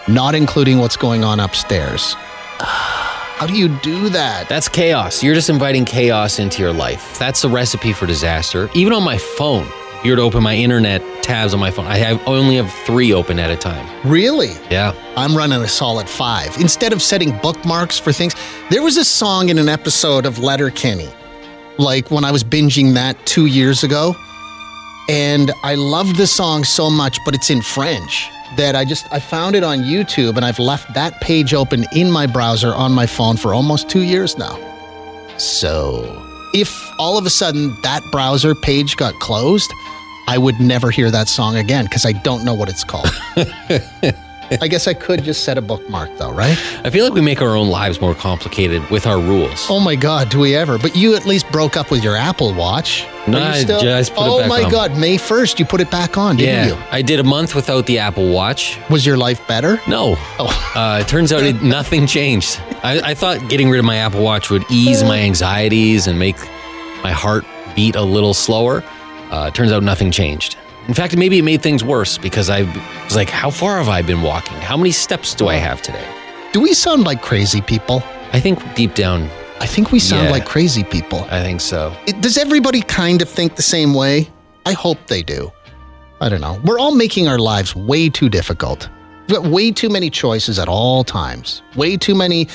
not 0.10 0.36
including 0.36 0.80
what's 0.80 0.98
going 0.98 1.24
on 1.24 1.40
upstairs. 1.40 2.16
How 2.60 3.48
do 3.48 3.54
you 3.54 3.70
do 3.80 4.10
that? 4.10 4.50
That's 4.50 4.68
chaos. 4.68 5.24
You're 5.24 5.34
just 5.34 5.50
inviting 5.50 5.86
chaos 5.86 6.40
into 6.40 6.62
your 6.62 6.74
life. 6.74 7.18
That's 7.18 7.42
the 7.42 7.48
recipe 7.48 7.94
for 7.94 8.06
disaster. 8.06 8.70
Even 8.76 8.92
on 8.92 9.02
my 9.02 9.18
phone, 9.18 9.66
if 10.00 10.04
you 10.04 10.12
were 10.12 10.18
to 10.18 10.24
open 10.24 10.44
my 10.44 10.58
internet 10.58 11.02
tabs 11.24 11.54
on 11.54 11.62
my 11.62 11.72
phone, 11.72 11.88
I 11.88 12.00
have 12.00 12.22
only 12.28 12.58
have 12.58 12.70
three 12.86 13.14
open 13.14 13.40
at 13.40 13.50
a 13.50 13.56
time. 13.56 13.88
Really? 14.06 14.52
Yeah. 14.70 14.94
I'm 15.16 15.38
running 15.38 15.62
a 15.62 15.70
solid 15.70 16.10
five. 16.10 16.58
Instead 16.58 16.92
of 16.92 17.02
setting 17.02 17.38
bookmarks 17.38 17.98
for 17.98 18.12
things, 18.12 18.36
there 18.70 18.84
was 18.84 18.98
a 18.98 19.06
song 19.06 19.48
in 19.48 19.58
an 19.58 19.70
episode 19.70 20.26
of 20.26 20.40
Letterkenny, 20.40 21.08
like 21.79 22.12
when 22.12 22.25
I 22.25 22.31
was 22.31 22.43
binging 22.43 22.93
that 22.93 23.25
two 23.25 23.45
years 23.48 23.83
ago. 23.83 24.15
And 25.09 25.51
I 25.63 25.74
loved 25.74 26.17
the 26.17 26.27
song 26.27 26.63
so 26.63 26.89
much, 26.89 27.17
but 27.25 27.33
it's 27.33 27.50
in 27.50 27.63
French 27.63 28.29
that 28.57 28.75
I 28.75 28.86
just 28.86 29.12
I 29.12 29.19
found 29.19 29.55
it 29.55 29.63
on 29.63 29.79
YouTube 29.79 30.36
and 30.36 30.45
I've 30.45 30.59
left 30.59 30.93
that 30.93 31.19
page 31.21 31.53
open 31.53 31.86
in 31.95 32.12
my 32.12 32.27
browser 32.27 32.75
on 32.75 32.91
my 32.91 33.07
phone 33.07 33.38
for 33.38 33.53
almost 33.53 33.89
two 33.89 34.01
years 34.01 34.38
now. 34.38 34.59
So 35.38 36.03
if 36.53 36.69
all 37.00 37.17
of 37.17 37.25
a 37.25 37.29
sudden 37.29 37.75
that 37.81 38.03
browser 38.12 38.53
page 38.53 38.98
got 38.98 39.13
closed, 39.15 39.71
I 40.27 40.38
would 40.38 40.59
never 40.59 40.91
hear 40.91 41.09
that 41.09 41.27
song 41.27 41.55
again 41.57 41.86
because 41.86 42.05
I 42.05 42.12
don't 42.12 42.45
know 42.45 42.53
what 42.53 42.69
it's 42.69 42.83
called. 42.83 43.09
I 44.62 44.68
guess 44.68 44.88
I 44.88 44.94
could 44.94 45.24
just 45.24 45.44
set 45.44 45.58
a 45.58 45.62
bookmark 45.62 46.18
though, 46.18 46.32
right? 46.32 46.58
I 46.84 46.89
feel 46.89 47.06
like 47.06 47.13
we 47.13 47.22
make 47.22 47.41
our 47.41 47.56
own 47.56 47.70
lives 47.70 48.01
more 48.01 48.15
complicated 48.15 48.88
with 48.89 49.06
our 49.06 49.20
rules. 49.20 49.68
Oh 49.70 49.79
my 49.79 49.96
God, 49.96 50.29
do 50.29 50.39
we 50.39 50.56
ever? 50.56 50.77
But 50.77 50.96
you 50.96 51.15
at 51.15 51.25
least 51.25 51.50
broke 51.51 51.77
up 51.77 51.91
with 51.91 52.03
your 52.03 52.15
Apple 52.15 52.53
Watch. 52.53 53.06
No, 53.27 53.38
I 53.38 53.63
just 53.63 54.13
put 54.15 54.24
it 54.24 54.29
oh 54.29 54.39
back 54.39 54.50
my 54.50 54.63
on. 54.63 54.72
God, 54.72 54.98
May 54.98 55.18
1st, 55.18 55.60
you 55.60 55.65
put 55.65 55.82
it 55.82 55.91
back 55.91 56.18
on, 56.18 56.38
didn't 56.38 56.70
yeah, 56.70 56.75
you? 56.75 56.84
I 56.91 57.01
did 57.01 57.20
a 57.20 57.24
month 57.24 57.53
without 57.53 57.86
the 57.86 58.00
Apple 58.00 58.32
Watch. 58.32 58.79
Was 58.89 59.06
your 59.06 59.18
life 59.18 59.46
better? 59.48 59.79
No. 59.88 60.15
Oh. 60.39 60.72
Uh, 60.75 61.00
it 61.01 61.08
turns 61.08 61.32
out 61.32 61.44
it, 61.44 61.62
nothing 61.62 62.08
changed. 62.08 62.60
I, 62.84 63.01
I 63.12 63.13
thought 63.13 63.50
getting 63.50 63.70
rid 63.70 63.79
of 63.79 63.86
my 63.86 63.98
Apple 63.98 64.24
Watch 64.24 64.50
would 64.50 64.63
ease 64.72 65.03
my 65.03 65.20
anxieties 65.20 66.08
and 66.08 66.18
make 66.18 66.38
my 67.03 67.12
heart 67.12 67.46
beat 67.75 67.96
a 67.96 68.03
little 68.03 68.34
slower. 68.34 68.84
Uh, 69.29 69.46
it 69.48 69.56
turns 69.56 69.72
out 69.72 69.84
nothing 69.84 70.12
changed. 70.12 70.58
In 70.89 70.96
fact, 70.96 71.15
maybe 71.15 71.38
it 71.38 71.43
made 71.43 71.62
things 71.62 71.84
worse 71.84 72.17
because 72.17 72.50
I 72.50 72.63
was 73.05 73.15
like, 73.15 73.29
how 73.29 73.51
far 73.51 73.77
have 73.77 73.88
I 73.89 74.01
been 74.01 74.24
walking? 74.24 74.58
How 74.58 74.75
many 74.75 74.89
steps 74.89 75.36
do 75.36 75.48
I 75.48 75.53
have 75.53 75.84
today? 75.84 76.03
Do 76.51 76.60
we 76.60 76.74
sound 76.74 77.03
like 77.03 77.22
crazy 77.22 77.62
people? 77.62 78.01
I 78.34 78.39
think 78.39 78.58
deep 78.74 78.96
down, 78.96 79.29
I 79.60 79.67
think 79.67 79.91
we 79.91 80.00
sound 80.00 80.25
Yeah. 80.25 80.31
like 80.31 80.46
crazy 80.48 80.84
people. 80.84 81.27
I 81.29 81.43
think 81.43 81.62
so. 81.62 81.96
It- 82.08 82.22
does 82.22 82.39
everybody 82.39 82.81
kind 82.81 83.22
of 83.22 83.29
think 83.29 83.55
the 83.55 83.62
same 83.62 83.93
way? 83.93 84.29
I 84.65 84.74
hope 84.74 84.98
they 85.05 85.22
do. 85.22 85.51
I 86.22 86.27
don't 86.27 86.41
know. 86.41 86.60
We're 86.63 86.79
all 86.79 86.96
making 86.96 87.27
our 87.27 87.38
lives 87.38 87.75
way 87.75 88.10
too 88.10 88.27
difficult. 88.27 88.89
We've 89.27 89.38
got 89.43 89.46
way 89.51 89.69
too 89.72 89.89
many 89.89 90.10
choices 90.10 90.58
at 90.58 90.67
all 90.67 91.03
times. 91.03 91.62
Way 91.75 91.98
too 91.98 92.15
many. 92.15 92.48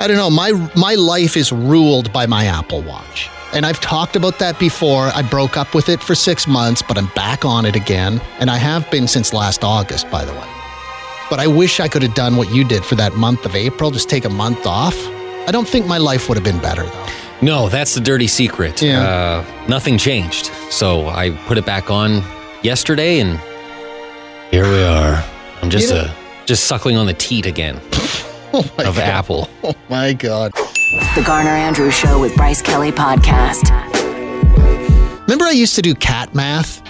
I 0.00 0.06
don't 0.08 0.16
know. 0.16 0.30
My 0.30 0.52
my 0.74 0.94
life 0.94 1.36
is 1.36 1.52
ruled 1.52 2.10
by 2.10 2.24
my 2.26 2.46
Apple 2.46 2.80
Watch. 2.80 3.28
And 3.52 3.66
I've 3.66 3.80
talked 3.80 4.14
about 4.16 4.38
that 4.38 4.58
before. 4.58 5.06
I 5.14 5.22
broke 5.22 5.56
up 5.56 5.74
with 5.74 5.88
it 5.88 6.00
for 6.02 6.14
six 6.14 6.46
months, 6.46 6.82
but 6.82 6.96
I'm 6.96 7.08
back 7.14 7.44
on 7.44 7.64
it 7.66 7.74
again. 7.76 8.20
And 8.38 8.48
I 8.50 8.56
have 8.58 8.88
been 8.90 9.08
since 9.08 9.32
last 9.32 9.64
August, 9.64 10.08
by 10.10 10.24
the 10.24 10.32
way. 10.32 10.46
But 11.28 11.40
I 11.40 11.46
wish 11.46 11.80
I 11.80 11.88
could 11.88 12.02
have 12.02 12.14
done 12.14 12.36
what 12.36 12.52
you 12.52 12.64
did 12.64 12.84
for 12.84 12.94
that 12.96 13.14
month 13.14 13.44
of 13.46 13.54
April, 13.56 13.90
just 13.90 14.08
take 14.08 14.24
a 14.24 14.28
month 14.30 14.66
off. 14.66 14.96
I 15.46 15.50
don't 15.52 15.66
think 15.68 15.86
my 15.86 15.98
life 15.98 16.28
would 16.28 16.36
have 16.36 16.44
been 16.44 16.60
better, 16.60 16.84
though. 16.84 17.06
No, 17.42 17.68
that's 17.68 17.94
the 17.94 18.00
dirty 18.00 18.26
secret. 18.26 18.82
Yeah. 18.82 19.00
Uh, 19.02 19.66
nothing 19.68 19.96
changed. 19.98 20.46
So 20.70 21.08
I 21.08 21.30
put 21.46 21.56
it 21.58 21.64
back 21.64 21.90
on 21.90 22.22
yesterday, 22.62 23.20
and 23.20 23.40
here 24.50 24.64
we 24.64 24.82
are. 24.82 25.24
I'm 25.62 25.70
just 25.70 25.88
You 25.88 25.94
know- 25.94 26.00
uh, 26.02 26.14
just 26.46 26.64
suckling 26.64 26.96
on 26.96 27.06
the 27.06 27.14
teat 27.14 27.46
again 27.46 27.80
Oh 28.52 28.58
of 28.78 28.96
God. 28.96 28.98
Apple. 28.98 29.48
Oh 29.62 29.74
my 29.88 30.12
God. 30.12 30.52
The 30.90 31.22
Garner 31.24 31.50
Andrews 31.50 31.94
Show 31.94 32.18
with 32.20 32.34
Bryce 32.34 32.60
Kelly 32.60 32.90
Podcast. 32.90 33.70
Remember, 35.22 35.44
I 35.44 35.52
used 35.52 35.76
to 35.76 35.82
do 35.82 35.94
cat 35.94 36.34
math, 36.34 36.82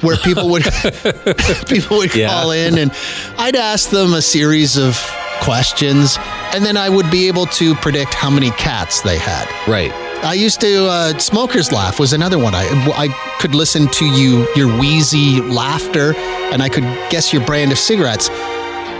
where 0.00 0.16
people 0.16 0.48
would 0.48 0.62
people 1.68 1.98
would 1.98 2.14
Yeah. 2.14 2.28
call 2.28 2.52
in, 2.52 2.78
and 2.78 2.90
I'd 3.36 3.56
ask 3.56 3.90
them 3.90 4.14
a 4.14 4.22
series 4.22 4.78
of 4.78 4.96
questions, 5.42 6.16
and 6.54 6.64
then 6.64 6.78
I 6.78 6.88
would 6.88 7.10
be 7.10 7.28
able 7.28 7.44
to 7.46 7.74
predict 7.76 8.14
how 8.14 8.30
many 8.30 8.50
cats 8.52 9.02
they 9.02 9.18
had. 9.18 9.46
Right. 9.68 9.92
I 10.24 10.32
used 10.34 10.60
to 10.62 10.86
uh, 10.86 11.18
smokers 11.18 11.70
laugh 11.70 12.00
was 12.00 12.12
another 12.14 12.38
one. 12.38 12.54
I 12.54 12.64
I 12.96 13.08
could 13.40 13.54
listen 13.54 13.88
to 13.88 14.06
you 14.06 14.48
your 14.56 14.68
wheezy 14.78 15.42
laughter, 15.42 16.14
and 16.16 16.62
I 16.62 16.68
could 16.70 16.84
guess 17.10 17.30
your 17.32 17.44
brand 17.44 17.72
of 17.72 17.78
cigarettes. 17.78 18.30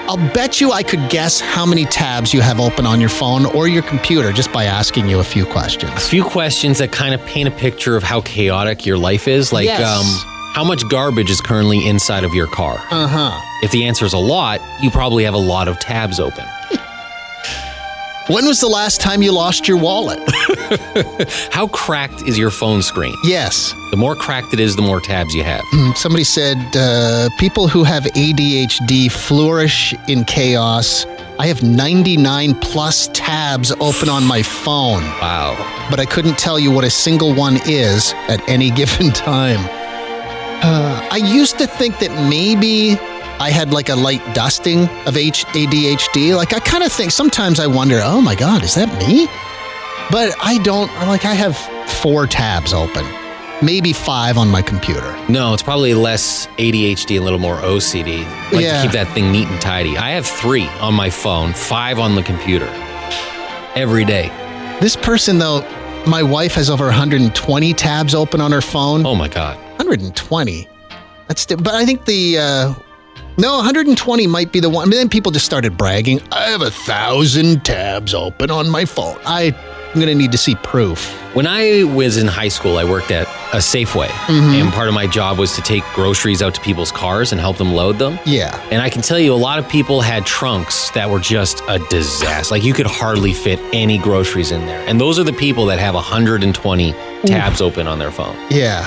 I'll 0.08 0.16
bet 0.32 0.58
you 0.58 0.72
I 0.72 0.82
could 0.82 1.10
guess 1.10 1.38
how 1.38 1.66
many 1.66 1.84
tabs 1.84 2.32
you 2.32 2.40
have 2.40 2.60
open 2.60 2.86
on 2.86 2.98
your 2.98 3.10
phone 3.10 3.44
or 3.44 3.68
your 3.68 3.82
computer 3.82 4.32
just 4.32 4.50
by 4.52 4.64
asking 4.64 5.06
you 5.06 5.18
a 5.18 5.24
few 5.24 5.44
questions. 5.44 5.92
A 5.92 6.00
few 6.00 6.24
questions 6.24 6.78
that 6.78 6.92
kind 6.92 7.14
of 7.14 7.22
paint 7.26 7.46
a 7.46 7.50
picture 7.52 7.94
of 7.94 8.02
how 8.02 8.22
chaotic 8.22 8.86
your 8.86 8.96
life 8.96 9.28
is. 9.28 9.52
Like, 9.52 9.66
Yes. 9.66 9.82
um, 9.82 10.06
how 10.54 10.64
much 10.64 10.82
garbage 10.88 11.28
is 11.30 11.42
currently 11.42 11.86
inside 11.86 12.24
of 12.24 12.32
your 12.32 12.46
car? 12.46 12.78
Uh 12.90 13.06
huh. 13.06 13.40
If 13.62 13.70
the 13.70 13.84
answer 13.84 14.06
is 14.06 14.14
a 14.14 14.18
lot, 14.18 14.62
you 14.80 14.90
probably 14.90 15.24
have 15.24 15.34
a 15.34 15.38
lot 15.38 15.68
of 15.68 15.78
tabs 15.78 16.18
open. 16.18 16.44
When 18.28 18.44
was 18.46 18.60
the 18.60 18.68
last 18.68 19.00
time 19.00 19.22
you 19.22 19.32
lost 19.32 19.66
your 19.66 19.78
wallet? 19.78 20.20
How 21.50 21.66
cracked 21.68 22.22
is 22.22 22.36
your 22.38 22.50
phone 22.50 22.82
screen? 22.82 23.14
yes. 23.24 23.72
The 23.90 23.96
more 23.96 24.14
cracked 24.14 24.52
it 24.52 24.60
is, 24.60 24.76
the 24.76 24.82
more 24.82 25.00
tabs 25.00 25.34
you 25.34 25.42
have. 25.44 25.64
Somebody 25.96 26.24
said 26.24 26.58
uh, 26.76 27.30
people 27.38 27.68
who 27.68 27.84
have 27.84 28.04
ADHD 28.04 29.10
flourish 29.10 29.94
in 30.08 30.24
chaos. 30.26 31.06
I 31.38 31.46
have 31.46 31.62
99 31.62 32.54
plus 32.56 33.08
tabs 33.14 33.72
open 33.80 34.10
on 34.10 34.24
my 34.24 34.42
phone, 34.42 35.02
Wow. 35.22 35.56
but 35.90 35.98
I 35.98 36.04
couldn't 36.04 36.36
tell 36.36 36.58
you 36.58 36.70
what 36.70 36.84
a 36.84 36.90
single 36.90 37.32
one 37.34 37.58
is 37.64 38.12
at 38.28 38.46
any 38.46 38.70
given 38.80 39.10
time. 39.10 39.60
Uh, 40.60 41.08
I 41.10 41.16
used 41.16 41.56
to 41.60 41.66
think 41.66 41.98
that 42.00 42.10
maybe 42.28 42.98
I 43.40 43.50
had 43.50 43.72
like 43.72 43.88
a 43.88 43.94
light 43.94 44.22
dusting 44.34 44.82
of 45.06 45.14
ADHD. 45.14 46.34
Like 46.36 46.52
I 46.54 46.60
kind 46.60 46.82
of 46.82 46.92
think 46.92 47.10
sometimes 47.12 47.60
I 47.60 47.66
wonder, 47.66 48.00
oh 48.02 48.20
my 48.20 48.34
God, 48.34 48.62
is 48.64 48.74
that 48.74 48.88
me? 49.06 49.26
But 50.10 50.34
I 50.42 50.58
don't, 50.62 50.88
like 51.06 51.24
I 51.24 51.34
have 51.34 51.56
four 51.88 52.26
tabs 52.26 52.72
open, 52.72 53.04
maybe 53.62 53.92
five 53.92 54.38
on 54.38 54.48
my 54.48 54.62
computer. 54.62 55.16
No, 55.28 55.52
it's 55.54 55.62
probably 55.62 55.94
less 55.94 56.46
ADHD 56.58 57.10
and 57.16 57.20
a 57.20 57.22
little 57.22 57.38
more 57.38 57.56
OCD. 57.58 58.24
Like 58.52 58.62
Yeah. 58.64 58.76
to 58.78 58.82
keep 58.82 58.92
that 58.92 59.08
thing 59.14 59.30
neat 59.30 59.48
and 59.48 59.60
tidy. 59.60 59.96
I 59.96 60.10
have 60.10 60.26
three 60.26 60.66
on 60.80 60.94
my 60.94 61.10
phone, 61.10 61.52
five 61.52 61.98
on 61.98 62.14
the 62.14 62.22
computer 62.22 62.66
every 63.74 64.04
day. 64.04 64.28
This 64.80 64.96
person, 64.96 65.38
though, 65.38 65.60
my 66.06 66.22
wife 66.22 66.54
has 66.54 66.70
over 66.70 66.86
120 66.86 67.74
tabs 67.74 68.14
open 68.14 68.40
on 68.40 68.50
her 68.52 68.60
phone. 68.62 69.04
Oh 69.04 69.14
my 69.14 69.28
God. 69.28 69.56
120. 69.78 70.68
That's 71.26 71.44
but 71.46 71.68
I 71.74 71.84
think 71.84 72.04
the 72.06 72.38
uh, 72.38 72.74
no 73.38 73.54
120 73.56 74.26
might 74.26 74.52
be 74.52 74.60
the 74.60 74.68
one. 74.68 74.82
I 74.82 74.90
mean, 74.90 74.98
then 74.98 75.08
people 75.08 75.30
just 75.32 75.46
started 75.46 75.76
bragging. 75.76 76.20
I 76.32 76.50
have 76.50 76.62
a 76.62 76.70
thousand 76.70 77.64
tabs 77.64 78.12
open 78.12 78.50
on 78.50 78.68
my 78.68 78.84
phone. 78.84 79.16
I, 79.24 79.54
I'm 79.94 80.00
gonna 80.00 80.14
need 80.14 80.32
to 80.32 80.38
see 80.38 80.56
proof. 80.56 81.14
When 81.34 81.46
I 81.46 81.84
was 81.84 82.16
in 82.16 82.26
high 82.26 82.48
school, 82.48 82.78
I 82.78 82.84
worked 82.84 83.10
at 83.10 83.28
a 83.54 83.58
Safeway, 83.58 84.08
mm-hmm. 84.08 84.54
and 84.54 84.72
part 84.72 84.88
of 84.88 84.94
my 84.94 85.06
job 85.06 85.38
was 85.38 85.54
to 85.54 85.62
take 85.62 85.84
groceries 85.94 86.42
out 86.42 86.54
to 86.56 86.60
people's 86.60 86.90
cars 86.90 87.32
and 87.32 87.40
help 87.40 87.58
them 87.58 87.72
load 87.72 87.98
them. 87.98 88.18
Yeah. 88.26 88.60
And 88.70 88.82
I 88.82 88.90
can 88.90 89.02
tell 89.02 89.18
you, 89.18 89.32
a 89.32 89.36
lot 89.36 89.58
of 89.58 89.68
people 89.68 90.00
had 90.00 90.26
trunks 90.26 90.90
that 90.90 91.08
were 91.08 91.20
just 91.20 91.62
a 91.68 91.78
disaster. 91.90 92.54
Like 92.54 92.64
you 92.64 92.74
could 92.74 92.86
hardly 92.86 93.32
fit 93.32 93.60
any 93.72 93.98
groceries 93.98 94.50
in 94.50 94.66
there. 94.66 94.86
And 94.88 95.00
those 95.00 95.18
are 95.18 95.24
the 95.24 95.32
people 95.32 95.66
that 95.66 95.78
have 95.78 95.94
120 95.94 96.92
tabs 97.24 97.60
open 97.60 97.86
on 97.86 97.98
their 97.98 98.10
phone. 98.10 98.36
Yeah. 98.50 98.86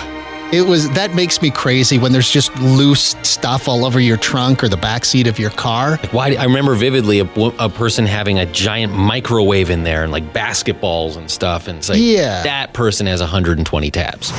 It 0.54 0.68
was 0.68 0.90
that 0.92 1.16
makes 1.16 1.42
me 1.42 1.50
crazy 1.50 1.98
when 1.98 2.12
there's 2.12 2.30
just 2.30 2.54
loose 2.58 3.16
stuff 3.24 3.70
all 3.70 3.86
over 3.86 4.02
your 4.02 4.18
trunk 4.18 4.64
or 4.64 4.68
the 4.68 4.76
back 4.78 5.06
seat 5.06 5.28
of 5.28 5.40
your 5.40 5.50
car. 5.52 5.92
Like 5.92 6.14
why? 6.14 6.36
I 6.36 6.44
remember 6.44 6.76
vividly 6.76 7.20
a, 7.20 7.26
a 7.58 7.70
person 7.70 8.06
having 8.06 8.38
a 8.38 8.46
giant 8.48 8.92
microwave 8.94 9.70
in 9.70 9.84
there 9.84 10.04
and 10.04 10.12
like 10.12 10.34
basketballs 10.34 11.16
and 11.16 11.32
stuff. 11.32 11.68
And 11.70 11.78
it's 11.78 11.88
like, 11.90 12.00
Yeah. 12.02 12.44
that 12.44 12.74
person 12.74 13.06
has 13.08 13.22
120 13.22 13.92
tabs. 13.92 14.30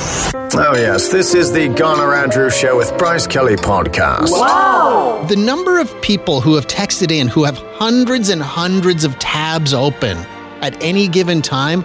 Oh, 0.55 0.73
yes, 0.75 1.09
this 1.09 1.33
is 1.33 1.51
the 1.51 1.67
Garner 1.69 2.13
Andrew 2.13 2.51
Show 2.51 2.77
with 2.77 2.95
Bryce 2.99 3.25
Kelly 3.25 3.55
podcast. 3.55 4.29
Wow! 4.31 5.25
The 5.27 5.35
number 5.35 5.79
of 5.79 5.99
people 6.03 6.41
who 6.41 6.53
have 6.53 6.67
texted 6.67 7.11
in 7.11 7.27
who 7.27 7.43
have 7.43 7.57
hundreds 7.77 8.29
and 8.29 8.39
hundreds 8.39 9.03
of 9.03 9.17
tabs 9.17 9.73
open 9.73 10.17
at 10.61 10.79
any 10.83 11.07
given 11.07 11.41
time, 11.41 11.81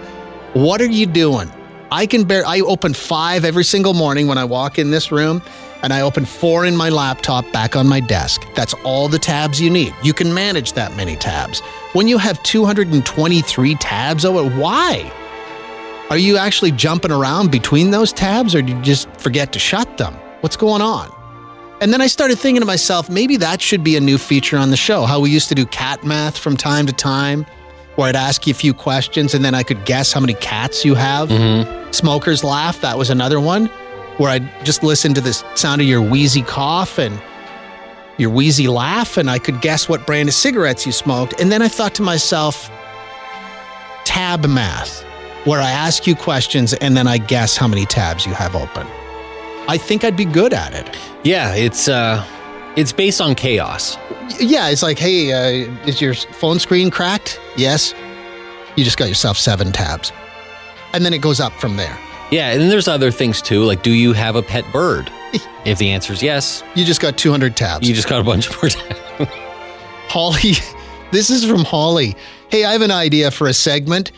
what 0.53 0.81
are 0.81 0.85
you 0.85 1.07
doing? 1.07 1.49
I 1.91 2.05
can 2.05 2.23
bear 2.23 2.45
I 2.45 2.59
open 2.61 2.93
5 2.93 3.45
every 3.45 3.63
single 3.63 3.93
morning 3.93 4.27
when 4.27 4.37
I 4.37 4.43
walk 4.43 4.77
in 4.77 4.91
this 4.91 5.11
room 5.11 5.41
and 5.81 5.91
I 5.91 6.01
open 6.01 6.25
4 6.25 6.65
in 6.65 6.75
my 6.75 6.89
laptop 6.89 7.51
back 7.51 7.75
on 7.75 7.87
my 7.87 7.99
desk. 7.99 8.45
That's 8.55 8.73
all 8.83 9.07
the 9.07 9.17
tabs 9.17 9.59
you 9.59 9.69
need. 9.69 9.93
You 10.03 10.13
can 10.13 10.33
manage 10.33 10.73
that 10.73 10.95
many 10.95 11.15
tabs. 11.15 11.61
When 11.93 12.07
you 12.07 12.17
have 12.19 12.41
223 12.43 13.75
tabs 13.75 14.25
open, 14.25 14.55
why? 14.59 15.11
Are 16.11 16.17
you 16.17 16.37
actually 16.37 16.71
jumping 16.71 17.11
around 17.11 17.49
between 17.51 17.91
those 17.91 18.13
tabs 18.13 18.53
or 18.53 18.61
do 18.61 18.73
you 18.73 18.81
just 18.81 19.09
forget 19.17 19.51
to 19.53 19.59
shut 19.59 19.97
them? 19.97 20.13
What's 20.41 20.57
going 20.57 20.81
on? 20.81 21.11
And 21.81 21.93
then 21.93 22.01
I 22.01 22.07
started 22.07 22.37
thinking 22.37 22.61
to 22.61 22.65
myself, 22.65 23.09
maybe 23.09 23.37
that 23.37 23.61
should 23.61 23.83
be 23.83 23.95
a 23.95 24.01
new 24.01 24.17
feature 24.17 24.57
on 24.57 24.69
the 24.69 24.77
show. 24.77 25.05
How 25.05 25.19
we 25.19 25.29
used 25.29 25.49
to 25.49 25.55
do 25.55 25.65
cat 25.65 26.03
math 26.03 26.37
from 26.37 26.57
time 26.57 26.85
to 26.87 26.93
time, 26.93 27.45
where 27.99 28.07
I'd 28.07 28.15
ask 28.15 28.47
you 28.47 28.51
a 28.51 28.55
few 28.55 28.73
questions 28.73 29.33
and 29.33 29.43
then 29.43 29.53
I 29.53 29.61
could 29.61 29.83
guess 29.83 30.13
how 30.13 30.21
many 30.21 30.33
cats 30.35 30.85
you 30.85 30.95
have. 30.95 31.29
Smokers 31.93 32.45
laugh, 32.45 32.79
that 32.79 32.97
was 32.97 33.09
another 33.09 33.41
one, 33.41 33.65
where 34.17 34.29
I'd 34.29 34.65
just 34.65 34.83
listen 34.83 35.13
to 35.15 35.21
the 35.21 35.33
sound 35.55 35.81
of 35.81 35.87
your 35.87 36.01
wheezy 36.01 36.41
cough 36.41 36.97
and 36.97 37.21
your 38.17 38.29
wheezy 38.29 38.69
laugh, 38.69 39.17
and 39.17 39.29
I 39.29 39.37
could 39.37 39.59
guess 39.59 39.89
what 39.89 40.05
brand 40.07 40.29
of 40.29 40.35
cigarettes 40.35 40.85
you 40.85 40.93
smoked. 40.93 41.41
And 41.41 41.51
then 41.51 41.61
I 41.61 41.67
thought 41.67 41.93
to 41.95 42.01
myself, 42.01 42.69
tab 44.05 44.45
math, 44.45 45.03
where 45.43 45.59
I 45.59 45.71
ask 45.71 46.07
you 46.07 46.15
questions 46.15 46.73
and 46.75 46.95
then 46.95 47.05
I 47.05 47.17
guess 47.17 47.57
how 47.57 47.67
many 47.67 47.85
tabs 47.85 48.25
you 48.25 48.33
have 48.33 48.55
open. 48.55 48.87
I 49.67 49.77
think 49.77 50.05
I'd 50.05 50.17
be 50.17 50.25
good 50.25 50.53
at 50.53 50.73
it. 50.73 50.97
Yeah, 51.23 51.53
it's 51.53 51.89
uh, 51.89 52.25
it's 52.75 52.91
based 52.91 53.21
on 53.21 53.35
chaos. 53.35 53.97
Yeah, 54.39 54.69
it's 54.69 54.83
like, 54.83 54.99
hey, 54.99 55.31
uh, 55.33 55.71
is 55.87 55.99
your 56.01 56.13
phone 56.13 56.59
screen 56.59 56.89
cracked? 56.91 57.39
Yes. 57.57 57.93
You 58.75 58.83
just 58.83 58.97
got 58.97 59.07
yourself 59.09 59.37
seven 59.37 59.71
tabs. 59.71 60.11
And 60.93 61.03
then 61.05 61.13
it 61.13 61.21
goes 61.21 61.39
up 61.39 61.53
from 61.53 61.77
there. 61.77 61.97
Yeah, 62.31 62.51
and 62.51 62.61
then 62.61 62.69
there's 62.69 62.87
other 62.87 63.11
things 63.11 63.41
too. 63.41 63.63
Like, 63.63 63.81
do 63.83 63.91
you 63.91 64.13
have 64.13 64.35
a 64.35 64.41
pet 64.43 64.63
bird? 64.71 65.11
if 65.65 65.77
the 65.79 65.89
answer 65.89 66.13
is 66.13 66.21
yes, 66.23 66.63
You 66.75 66.85
just 66.85 67.01
got 67.01 67.17
200 67.17 67.55
tabs. 67.57 67.87
you 67.87 67.93
just 67.95 68.07
got 68.07 68.21
a 68.21 68.23
bunch 68.23 68.49
more 68.61 68.69
tabs. 68.69 68.99
Holly, 70.09 70.53
this 71.11 71.29
is 71.29 71.45
from 71.45 71.65
Holly. 71.65 72.15
Hey, 72.49 72.65
I 72.65 72.71
have 72.71 72.81
an 72.81 72.91
idea 72.91 73.29
for 73.31 73.47
a 73.47 73.53
segment. 73.53 74.11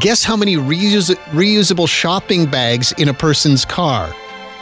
Guess 0.00 0.24
how 0.24 0.36
many 0.36 0.56
reuse- 0.56 1.14
reusable 1.30 1.88
shopping 1.88 2.46
bags 2.46 2.92
in 2.98 3.08
a 3.08 3.14
person's 3.14 3.64
car? 3.64 4.12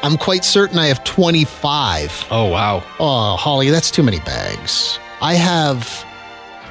I'm 0.04 0.18
quite 0.18 0.44
certain 0.44 0.78
I 0.78 0.88
have 0.88 1.02
25. 1.04 2.26
Oh, 2.30 2.44
wow. 2.50 2.84
Oh, 3.00 3.36
Holly, 3.36 3.70
that's 3.70 3.90
too 3.90 4.02
many 4.02 4.20
bags. 4.20 4.98
I 5.22 5.32
have, 5.32 6.04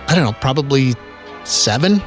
I 0.08 0.14
don't 0.14 0.24
know, 0.24 0.34
probably 0.34 0.94
seven, 1.44 2.00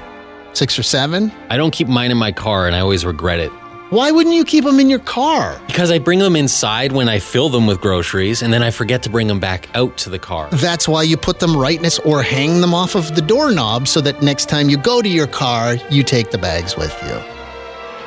six 0.52 0.78
or 0.78 0.84
seven. 0.84 1.32
I 1.50 1.56
don't 1.56 1.72
keep 1.72 1.88
mine 1.88 2.12
in 2.12 2.16
my 2.16 2.30
car 2.30 2.68
and 2.68 2.76
I 2.76 2.78
always 2.78 3.04
regret 3.04 3.40
it. 3.40 3.50
Why 3.90 4.12
wouldn't 4.12 4.36
you 4.36 4.44
keep 4.44 4.62
them 4.62 4.78
in 4.78 4.88
your 4.88 5.00
car? 5.00 5.60
Because 5.66 5.90
I 5.90 5.98
bring 5.98 6.20
them 6.20 6.36
inside 6.36 6.92
when 6.92 7.08
I 7.08 7.18
fill 7.18 7.48
them 7.48 7.66
with 7.66 7.80
groceries 7.80 8.42
and 8.42 8.52
then 8.52 8.62
I 8.62 8.70
forget 8.70 9.02
to 9.02 9.10
bring 9.10 9.26
them 9.26 9.40
back 9.40 9.68
out 9.74 9.96
to 9.98 10.10
the 10.10 10.20
car. 10.20 10.48
That's 10.52 10.86
why 10.86 11.02
you 11.02 11.16
put 11.16 11.40
them 11.40 11.56
right 11.56 11.82
next 11.82 11.98
or 12.00 12.22
hang 12.22 12.60
them 12.60 12.72
off 12.72 12.94
of 12.94 13.16
the 13.16 13.22
doorknob 13.22 13.88
so 13.88 14.00
that 14.02 14.22
next 14.22 14.48
time 14.48 14.68
you 14.68 14.76
go 14.76 15.02
to 15.02 15.08
your 15.08 15.26
car, 15.26 15.74
you 15.90 16.04
take 16.04 16.30
the 16.30 16.38
bags 16.38 16.76
with 16.76 16.96
you. 17.02 17.14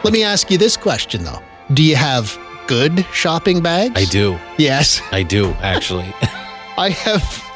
Let 0.06 0.14
me 0.14 0.24
ask 0.24 0.50
you 0.50 0.58
this 0.58 0.78
question 0.78 1.26
though. 1.26 1.44
Do 1.74 1.84
you 1.84 1.98
have 1.98 2.40
good 2.70 3.04
shopping 3.12 3.62
bags? 3.62 4.00
I 4.00 4.06
do. 4.06 4.40
Yes. 4.60 5.02
I 5.12 5.24
do, 5.24 5.50
actually. 5.62 6.14
I 6.78 6.92
have 6.92 7.50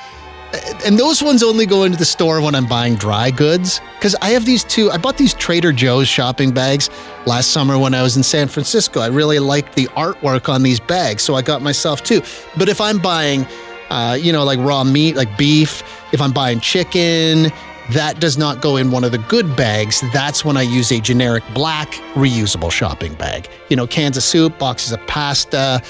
and 0.85 0.99
those 0.99 1.23
ones 1.23 1.41
only 1.41 1.65
go 1.65 1.83
into 1.83 1.97
the 1.97 2.05
store 2.05 2.41
when 2.41 2.53
I'm 2.55 2.67
buying 2.67 2.95
dry 2.95 3.31
goods. 3.31 3.81
Because 3.95 4.15
I 4.21 4.29
have 4.29 4.45
these 4.45 4.63
two, 4.63 4.91
I 4.91 4.97
bought 4.97 5.17
these 5.17 5.33
Trader 5.33 5.71
Joe's 5.71 6.07
shopping 6.07 6.51
bags 6.51 6.89
last 7.25 7.51
summer 7.51 7.79
when 7.79 7.93
I 7.93 8.03
was 8.03 8.17
in 8.17 8.23
San 8.23 8.47
Francisco. 8.47 8.99
I 8.99 9.07
really 9.07 9.39
liked 9.39 9.75
the 9.75 9.85
artwork 9.95 10.49
on 10.49 10.61
these 10.63 10.79
bags, 10.79 11.23
so 11.23 11.35
I 11.35 11.41
got 11.41 11.61
myself 11.61 12.03
two. 12.03 12.21
But 12.57 12.69
if 12.69 12.79
I'm 12.79 12.99
buying, 12.99 13.47
uh, 13.89 14.17
you 14.19 14.31
know, 14.31 14.43
like 14.43 14.59
raw 14.59 14.83
meat, 14.83 15.15
like 15.15 15.37
beef, 15.37 15.83
if 16.13 16.21
I'm 16.21 16.33
buying 16.33 16.59
chicken, 16.59 17.51
that 17.91 18.19
does 18.19 18.37
not 18.37 18.61
go 18.61 18.77
in 18.77 18.91
one 18.91 19.03
of 19.03 19.11
the 19.11 19.17
good 19.17 19.55
bags. 19.55 20.01
That's 20.13 20.45
when 20.45 20.55
I 20.57 20.61
use 20.61 20.91
a 20.91 20.99
generic 20.99 21.43
black 21.53 21.91
reusable 22.13 22.71
shopping 22.71 23.13
bag. 23.15 23.49
You 23.69 23.75
know, 23.75 23.85
cans 23.87 24.17
of 24.17 24.23
soup, 24.23 24.57
boxes 24.57 24.91
of 24.93 25.05
pasta, 25.07 25.81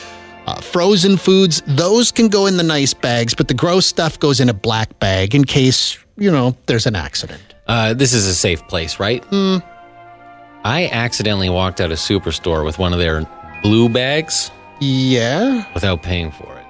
uh, 0.47 0.55
frozen 0.61 1.17
foods, 1.17 1.61
those 1.67 2.11
can 2.11 2.27
go 2.27 2.47
in 2.47 2.57
the 2.57 2.63
nice 2.63 2.93
bags, 2.93 3.33
but 3.35 3.47
the 3.47 3.53
gross 3.53 3.85
stuff 3.85 4.19
goes 4.19 4.39
in 4.39 4.49
a 4.49 4.53
black 4.53 4.97
bag 4.99 5.35
in 5.35 5.45
case, 5.45 5.97
you 6.17 6.31
know, 6.31 6.55
there's 6.65 6.85
an 6.85 6.95
accident. 6.95 7.41
Uh, 7.67 7.93
this 7.93 8.11
is 8.13 8.27
a 8.27 8.35
safe 8.35 8.67
place, 8.67 8.99
right? 8.99 9.23
Hmm. 9.25 9.57
I 10.65 10.87
accidentally 10.91 11.49
walked 11.49 11.79
out 11.79 11.91
of 11.91 11.97
Superstore 11.97 12.65
with 12.65 12.79
one 12.79 12.91
of 12.93 12.99
their 12.99 13.25
blue 13.61 13.87
bags 13.87 14.49
Yeah. 14.81 15.63
without 15.73 16.01
paying 16.03 16.31
for 16.31 16.51
it. 16.57 16.65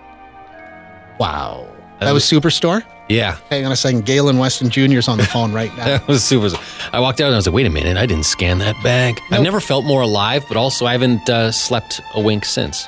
Wow. 1.20 1.68
That 2.00 2.12
was 2.12 2.24
Superstore? 2.25 2.84
Yeah, 3.10 3.38
Hang 3.50 3.65
on 3.65 3.72
a 3.72 3.75
second. 3.75 4.05
Galen 4.05 4.38
Weston 4.38 4.69
Jr. 4.69 4.98
is 4.98 5.07
on 5.07 5.17
the 5.17 5.25
phone 5.25 5.51
right 5.51 5.75
now. 5.75 5.86
that 5.86 6.07
was 6.07 6.24
super. 6.24 6.50
I 6.93 7.00
walked 7.00 7.19
out 7.19 7.27
and 7.27 7.36
I 7.36 7.38
was 7.38 7.45
like, 7.48 7.53
wait 7.53 7.65
a 7.65 7.69
minute, 7.69 7.98
I 7.98 8.05
didn't 8.05 8.25
scan 8.25 8.60
that 8.60 8.81
bag. 8.81 9.19
I've 9.29 9.43
never 9.43 9.60
felt 9.60 9.86
more 9.86 10.01
alive, 10.01 10.45
but 10.48 10.55
also 10.57 10.86
I 10.86 10.93
haven't 10.93 11.29
uh, 11.29 11.51
slept 11.51 12.01
a 12.15 12.22
wink 12.22 12.45
since. 12.45 12.88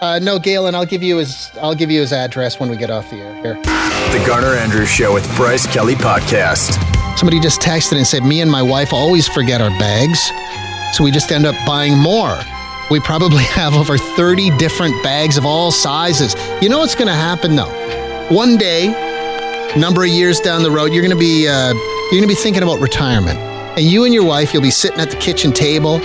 Uh, 0.00 0.18
no, 0.18 0.38
Galen, 0.38 0.74
I'll 0.74 0.84
give 0.84 1.02
you 1.02 1.16
his 1.16 1.50
I'll 1.62 1.74
give 1.74 1.90
you 1.90 2.00
his 2.02 2.12
address 2.12 2.60
when 2.60 2.68
we 2.68 2.76
get 2.76 2.90
off 2.90 3.08
the 3.08 3.16
air 3.16 3.34
here. 3.36 3.54
The 3.54 4.22
Garner 4.26 4.54
Andrews 4.54 4.90
Show 4.90 5.14
with 5.14 5.26
Bryce 5.34 5.66
Kelly 5.66 5.94
Podcast. 5.94 6.78
Somebody 7.16 7.40
just 7.40 7.60
texted 7.62 7.96
and 7.96 8.06
said, 8.06 8.22
Me 8.22 8.42
and 8.42 8.50
my 8.50 8.60
wife 8.60 8.92
always 8.92 9.26
forget 9.26 9.62
our 9.62 9.70
bags, 9.78 10.20
so 10.94 11.04
we 11.04 11.10
just 11.10 11.32
end 11.32 11.46
up 11.46 11.54
buying 11.66 11.96
more. 11.96 12.38
We 12.90 13.00
probably 13.00 13.44
have 13.54 13.72
over 13.74 13.96
30 13.96 14.56
different 14.58 15.02
bags 15.02 15.38
of 15.38 15.46
all 15.46 15.70
sizes. 15.72 16.36
You 16.60 16.68
know 16.68 16.80
what's 16.80 16.94
going 16.94 17.08
to 17.08 17.14
happen 17.14 17.56
though? 17.56 17.72
One 18.30 18.56
day, 18.56 18.88
number 19.76 20.04
of 20.04 20.10
years 20.10 20.40
down 20.40 20.62
the 20.62 20.70
road, 20.70 20.92
you're 20.92 21.02
going 21.02 21.10
to 21.10 21.16
be 21.16 21.48
uh, 21.48 21.74
you're 21.74 22.20
going 22.20 22.22
to 22.22 22.28
be 22.28 22.34
thinking 22.34 22.62
about 22.62 22.80
retirement, 22.80 23.38
and 23.38 23.80
you 23.80 24.04
and 24.04 24.14
your 24.14 24.24
wife, 24.24 24.52
you'll 24.52 24.62
be 24.62 24.70
sitting 24.70 25.00
at 25.00 25.10
the 25.10 25.16
kitchen 25.16 25.52
table 25.52 25.98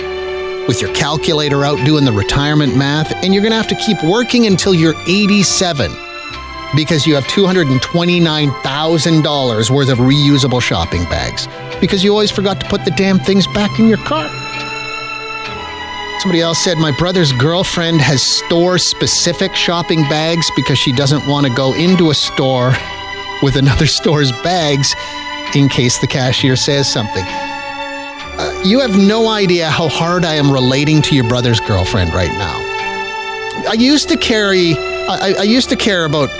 with 0.66 0.80
your 0.80 0.92
calculator 0.94 1.62
out 1.64 1.76
doing 1.84 2.04
the 2.04 2.12
retirement 2.12 2.76
math, 2.76 3.12
and 3.24 3.32
you're 3.34 3.42
going 3.42 3.52
to 3.52 3.56
have 3.56 3.68
to 3.68 3.76
keep 3.76 4.02
working 4.02 4.46
until 4.46 4.74
you're 4.74 4.94
87 5.06 5.92
because 6.76 7.06
you 7.06 7.14
have 7.14 7.24
$229,000 7.24 9.70
worth 9.70 9.88
of 9.88 9.98
reusable 9.98 10.62
shopping 10.62 11.02
bags 11.04 11.48
because 11.80 12.04
you 12.04 12.12
always 12.12 12.30
forgot 12.30 12.60
to 12.60 12.68
put 12.68 12.84
the 12.84 12.92
damn 12.92 13.18
things 13.18 13.48
back 13.48 13.80
in 13.80 13.88
your 13.88 13.98
car. 13.98 14.28
Somebody 16.20 16.42
else 16.42 16.62
said, 16.62 16.78
My 16.78 16.92
brother's 16.92 17.32
girlfriend 17.32 18.00
has 18.02 18.22
store 18.22 18.78
specific 18.78 19.56
shopping 19.56 20.02
bags 20.02 20.48
because 20.54 20.78
she 20.78 20.92
doesn't 20.92 21.26
want 21.26 21.46
to 21.46 21.54
go 21.54 21.74
into 21.74 22.10
a 22.10 22.14
store 22.14 22.72
with 23.42 23.56
another 23.56 23.86
store's 23.86 24.32
bags 24.42 24.94
in 25.54 25.68
case 25.68 25.98
the 25.98 26.06
cashier 26.06 26.56
says 26.56 26.90
something. 26.90 27.24
Uh, 27.24 28.62
you 28.64 28.80
have 28.80 28.96
no 28.96 29.28
idea 29.28 29.68
how 29.68 29.88
hard 29.88 30.24
I 30.24 30.34
am 30.34 30.50
relating 30.50 31.02
to 31.02 31.14
your 31.14 31.28
brother's 31.28 31.60
girlfriend 31.60 32.14
right 32.14 32.32
now. 32.32 32.58
I 33.68 33.74
used 33.74 34.08
to 34.08 34.16
carry, 34.16 34.74
I, 34.74 35.34
I 35.38 35.42
used 35.42 35.68
to 35.70 35.76
care 35.76 36.04
about 36.04 36.30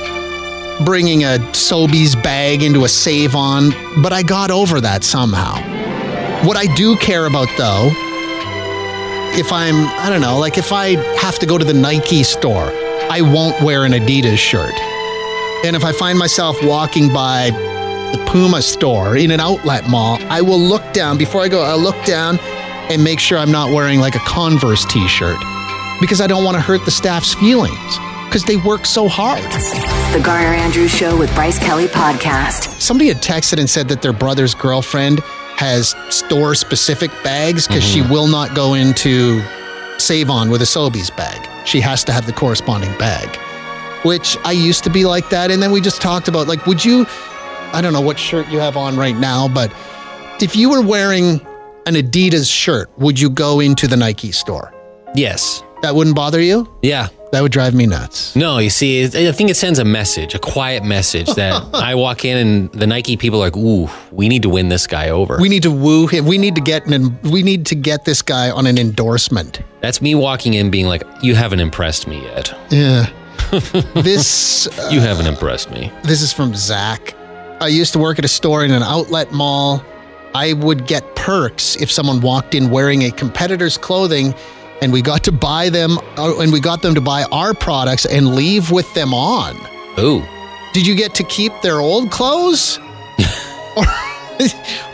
bringing 0.84 1.24
a 1.24 1.38
Sobeys 1.52 2.20
bag 2.22 2.62
into 2.62 2.84
a 2.84 2.88
save 2.88 3.34
on, 3.34 3.70
but 4.02 4.12
I 4.12 4.22
got 4.22 4.50
over 4.50 4.80
that 4.80 5.04
somehow. 5.04 5.56
What 6.46 6.56
I 6.56 6.66
do 6.74 6.96
care 6.96 7.26
about 7.26 7.48
though, 7.58 7.90
if 9.38 9.52
I'm, 9.52 9.86
I 9.98 10.08
don't 10.08 10.22
know, 10.22 10.38
like 10.38 10.56
if 10.56 10.72
I 10.72 10.96
have 11.18 11.38
to 11.40 11.46
go 11.46 11.58
to 11.58 11.64
the 11.64 11.74
Nike 11.74 12.22
store, 12.22 12.72
I 13.10 13.20
won't 13.20 13.60
wear 13.60 13.84
an 13.84 13.92
Adidas 13.92 14.38
shirt. 14.38 14.74
And 15.64 15.76
if 15.76 15.84
I 15.84 15.92
find 15.92 16.18
myself 16.18 16.56
walking 16.62 17.12
by 17.12 17.50
the 18.12 18.24
Puma 18.26 18.62
store 18.62 19.16
in 19.16 19.30
an 19.30 19.40
outlet 19.40 19.88
mall, 19.88 20.18
I 20.28 20.40
will 20.40 20.58
look 20.58 20.92
down 20.92 21.18
before 21.18 21.42
I 21.42 21.48
go, 21.48 21.62
I'll 21.62 21.78
look 21.78 22.02
down 22.04 22.38
and 22.90 23.04
make 23.04 23.20
sure 23.20 23.38
I'm 23.38 23.52
not 23.52 23.72
wearing 23.72 24.00
like 24.00 24.14
a 24.14 24.20
Converse 24.20 24.84
t 24.86 25.06
shirt 25.06 25.38
because 26.00 26.20
I 26.20 26.26
don't 26.26 26.44
want 26.44 26.56
to 26.56 26.60
hurt 26.60 26.84
the 26.84 26.90
staff's 26.90 27.34
feelings 27.34 27.98
because 28.24 28.44
they 28.44 28.56
work 28.56 28.86
so 28.86 29.08
hard. 29.08 29.42
The 30.14 30.22
Garner 30.24 30.54
Andrews 30.54 30.90
Show 30.90 31.18
with 31.18 31.32
Bryce 31.34 31.58
Kelly 31.58 31.86
Podcast. 31.86 32.80
Somebody 32.80 33.08
had 33.08 33.22
texted 33.22 33.58
and 33.58 33.68
said 33.68 33.88
that 33.88 34.02
their 34.02 34.12
brother's 34.12 34.54
girlfriend 34.54 35.20
has 35.56 35.94
store 36.08 36.54
specific 36.54 37.10
bags 37.22 37.66
because 37.66 37.84
she 37.84 38.00
mm-hmm. 38.00 38.12
will 38.12 38.28
not 38.28 38.54
go 38.54 38.74
into 38.74 39.42
Save 39.98 40.30
On 40.30 40.48
with 40.48 40.62
a 40.62 40.64
Sobeys 40.64 41.14
bag. 41.14 41.46
She 41.66 41.80
has 41.80 42.02
to 42.04 42.12
have 42.12 42.26
the 42.26 42.32
corresponding 42.32 42.96
bag, 42.98 43.38
which 44.02 44.36
I 44.44 44.52
used 44.52 44.84
to 44.84 44.90
be 44.90 45.04
like 45.04 45.28
that. 45.30 45.50
And 45.50 45.62
then 45.62 45.72
we 45.72 45.80
just 45.80 46.00
talked 46.00 46.28
about 46.28 46.48
like, 46.48 46.66
would 46.66 46.84
you, 46.84 47.06
I 47.72 47.80
don't 47.82 47.92
know 47.92 48.00
what 48.00 48.18
shirt 48.18 48.48
you 48.48 48.58
have 48.58 48.76
on 48.76 48.96
right 48.96 49.16
now, 49.16 49.48
but 49.48 49.72
if 50.40 50.56
you 50.56 50.70
were 50.70 50.82
wearing 50.82 51.40
an 51.86 51.94
Adidas 51.94 52.50
shirt, 52.50 52.90
would 52.98 53.18
you 53.20 53.30
go 53.30 53.60
into 53.60 53.86
the 53.86 53.96
Nike 53.96 54.32
store? 54.32 54.72
Yes. 55.14 55.62
That 55.82 55.94
wouldn't 55.94 56.16
bother 56.16 56.40
you? 56.40 56.72
Yeah. 56.82 57.08
That 57.32 57.42
would 57.42 57.52
drive 57.52 57.74
me 57.74 57.86
nuts. 57.86 58.34
No, 58.34 58.58
you 58.58 58.70
see, 58.70 59.04
I 59.04 59.30
think 59.30 59.50
it 59.50 59.56
sends 59.56 59.78
a 59.78 59.84
message, 59.84 60.34
a 60.34 60.40
quiet 60.40 60.82
message 60.82 61.28
that 61.34 61.62
I 61.74 61.94
walk 61.94 62.24
in 62.24 62.36
and 62.36 62.72
the 62.72 62.88
Nike 62.88 63.16
people 63.16 63.38
are 63.40 63.44
like, 63.44 63.56
"Ooh, 63.56 63.88
we 64.10 64.28
need 64.28 64.42
to 64.42 64.48
win 64.48 64.68
this 64.68 64.88
guy 64.88 65.10
over." 65.10 65.38
We 65.40 65.48
need 65.48 65.62
to 65.62 65.70
woo 65.70 66.08
him. 66.08 66.26
We 66.26 66.38
need 66.38 66.56
to 66.56 66.60
get 66.60 66.86
an. 66.86 67.16
We 67.22 67.44
need 67.44 67.66
to 67.66 67.76
get 67.76 68.04
this 68.04 68.20
guy 68.20 68.50
on 68.50 68.66
an 68.66 68.78
endorsement. 68.78 69.60
That's 69.80 70.02
me 70.02 70.16
walking 70.16 70.54
in, 70.54 70.72
being 70.72 70.86
like, 70.86 71.04
"You 71.22 71.36
haven't 71.36 71.60
impressed 71.60 72.08
me 72.08 72.20
yet. 72.20 72.52
Yeah. 72.70 73.06
this 73.94 74.66
uh, 74.78 74.88
You 74.90 75.00
haven't 75.00 75.26
impressed 75.26 75.70
me." 75.70 75.92
this 76.02 76.22
is 76.22 76.32
from 76.32 76.54
Zach. 76.54 77.14
I 77.60 77.68
used 77.68 77.92
to 77.92 77.98
work 77.98 78.18
at 78.18 78.24
a 78.24 78.28
store 78.28 78.64
in 78.64 78.70
an 78.70 78.82
outlet 78.82 79.32
mall. 79.32 79.84
I 80.34 80.52
would 80.54 80.86
get 80.86 81.16
perks 81.16 81.76
if 81.76 81.90
someone 81.90 82.20
walked 82.20 82.54
in 82.54 82.70
wearing 82.70 83.02
a 83.02 83.10
competitor's 83.10 83.76
clothing, 83.76 84.34
and 84.80 84.92
we 84.92 85.02
got 85.02 85.24
to 85.24 85.32
buy 85.32 85.68
them, 85.68 85.98
uh, 86.16 86.38
and 86.38 86.52
we 86.52 86.60
got 86.60 86.80
them 86.82 86.94
to 86.94 87.00
buy 87.00 87.24
our 87.32 87.52
products 87.52 88.06
and 88.06 88.34
leave 88.34 88.70
with 88.70 88.92
them 88.94 89.12
on. 89.12 89.56
Ooh, 89.98 90.22
Did 90.72 90.86
you 90.86 90.94
get 90.94 91.14
to 91.16 91.24
keep 91.24 91.52
their 91.62 91.80
old 91.80 92.10
clothes? 92.12 92.78
or, 93.76 93.84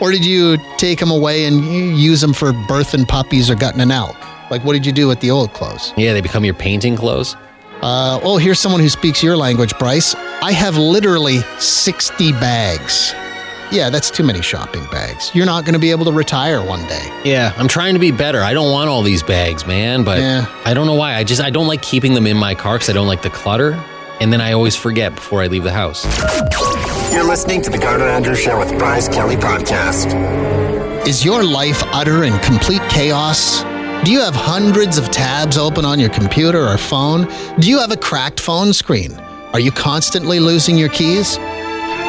or 0.00 0.10
did 0.10 0.24
you 0.24 0.56
take 0.78 0.98
them 0.98 1.10
away 1.10 1.44
and 1.44 1.62
use 1.98 2.20
them 2.20 2.32
for 2.32 2.52
birthing 2.52 3.06
puppies 3.06 3.48
or 3.50 3.54
gutting 3.54 3.80
an 3.80 3.90
elk? 3.90 4.16
Like, 4.50 4.64
what 4.64 4.72
did 4.72 4.86
you 4.86 4.92
do 4.92 5.06
with 5.06 5.20
the 5.20 5.30
old 5.30 5.52
clothes? 5.52 5.92
yeah, 5.96 6.12
they 6.14 6.20
become 6.20 6.44
your 6.44 6.54
painting 6.54 6.96
clothes. 6.96 7.36
Uh, 7.82 8.18
oh, 8.22 8.36
here's 8.38 8.58
someone 8.58 8.80
who 8.80 8.88
speaks 8.88 9.22
your 9.22 9.36
language, 9.36 9.76
Bryce. 9.78 10.14
I 10.42 10.52
have 10.52 10.76
literally 10.76 11.40
60 11.58 12.32
bags. 12.32 13.14
Yeah, 13.72 13.90
that's 13.90 14.10
too 14.10 14.22
many 14.22 14.42
shopping 14.42 14.84
bags. 14.92 15.30
You're 15.34 15.46
not 15.46 15.64
going 15.64 15.72
to 15.74 15.78
be 15.80 15.90
able 15.90 16.04
to 16.06 16.12
retire 16.12 16.64
one 16.64 16.86
day. 16.86 17.20
Yeah, 17.24 17.52
I'm 17.56 17.66
trying 17.68 17.94
to 17.94 18.00
be 18.00 18.12
better. 18.12 18.40
I 18.40 18.52
don't 18.54 18.70
want 18.72 18.88
all 18.88 19.02
these 19.02 19.22
bags, 19.22 19.66
man, 19.66 20.04
but 20.04 20.18
Yeah. 20.20 20.46
I 20.64 20.72
don't 20.72 20.86
know 20.86 20.94
why. 20.94 21.14
I 21.16 21.24
just 21.24 21.42
I 21.42 21.50
don't 21.50 21.66
like 21.66 21.82
keeping 21.82 22.14
them 22.14 22.26
in 22.26 22.36
my 22.36 22.54
car 22.54 22.74
because 22.76 22.88
I 22.88 22.92
don't 22.92 23.08
like 23.08 23.22
the 23.22 23.30
clutter, 23.30 23.72
and 24.20 24.32
then 24.32 24.40
I 24.40 24.52
always 24.52 24.76
forget 24.76 25.14
before 25.16 25.42
I 25.42 25.48
leave 25.48 25.64
the 25.64 25.72
house. 25.72 26.04
You're 27.12 27.24
listening 27.28 27.60
to 27.62 27.70
the 27.70 27.78
Garner 27.78 28.06
Andrews 28.06 28.38
Show 28.40 28.58
with 28.58 28.76
Bryce 28.78 29.08
Kelly 29.08 29.36
Podcast. 29.36 30.14
Is 31.06 31.24
your 31.24 31.42
life 31.42 31.82
utter 31.86 32.22
and 32.24 32.40
complete 32.42 32.82
chaos? 32.88 33.62
Do 34.04 34.12
you 34.12 34.20
have 34.20 34.34
hundreds 34.34 34.98
of 34.98 35.10
tabs 35.10 35.58
open 35.58 35.84
on 35.84 35.98
your 35.98 36.10
computer 36.10 36.66
or 36.66 36.78
phone? 36.78 37.26
Do 37.58 37.68
you 37.68 37.78
have 37.78 37.90
a 37.90 37.96
cracked 37.96 38.40
phone 38.40 38.72
screen? 38.72 39.12
Are 39.52 39.60
you 39.60 39.72
constantly 39.72 40.38
losing 40.38 40.76
your 40.76 40.90
keys? 40.90 41.38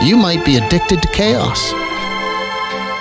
you 0.01 0.15
might 0.15 0.45
be 0.45 0.57
addicted 0.57 1.01
to 1.01 1.07
chaos. 1.09 1.73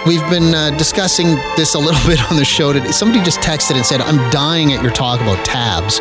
We've 0.07 0.29
been 0.31 0.55
uh, 0.55 0.75
discussing 0.79 1.27
this 1.57 1.75
a 1.75 1.79
little 1.79 2.07
bit 2.07 2.23
on 2.31 2.37
the 2.37 2.45
show 2.45 2.73
today. 2.73 2.91
Somebody 2.91 3.23
just 3.25 3.41
texted 3.41 3.77
and 3.77 3.85
said, 3.85 4.01
I'm 4.01 4.31
dying 4.31 4.73
at 4.73 4.83
your 4.83 4.93
talk 4.93 5.21
about 5.21 5.45
tabs. 5.45 6.01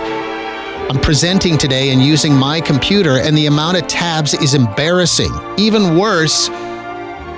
I'm 0.90 1.02
presenting 1.02 1.58
today 1.58 1.92
and 1.92 2.02
using 2.02 2.34
my 2.34 2.62
computer, 2.62 3.18
and 3.18 3.36
the 3.36 3.48
amount 3.48 3.78
of 3.78 3.88
tabs 3.88 4.34
is 4.36 4.54
embarrassing. 4.54 5.32
Even 5.58 5.98
worse, 5.98 6.50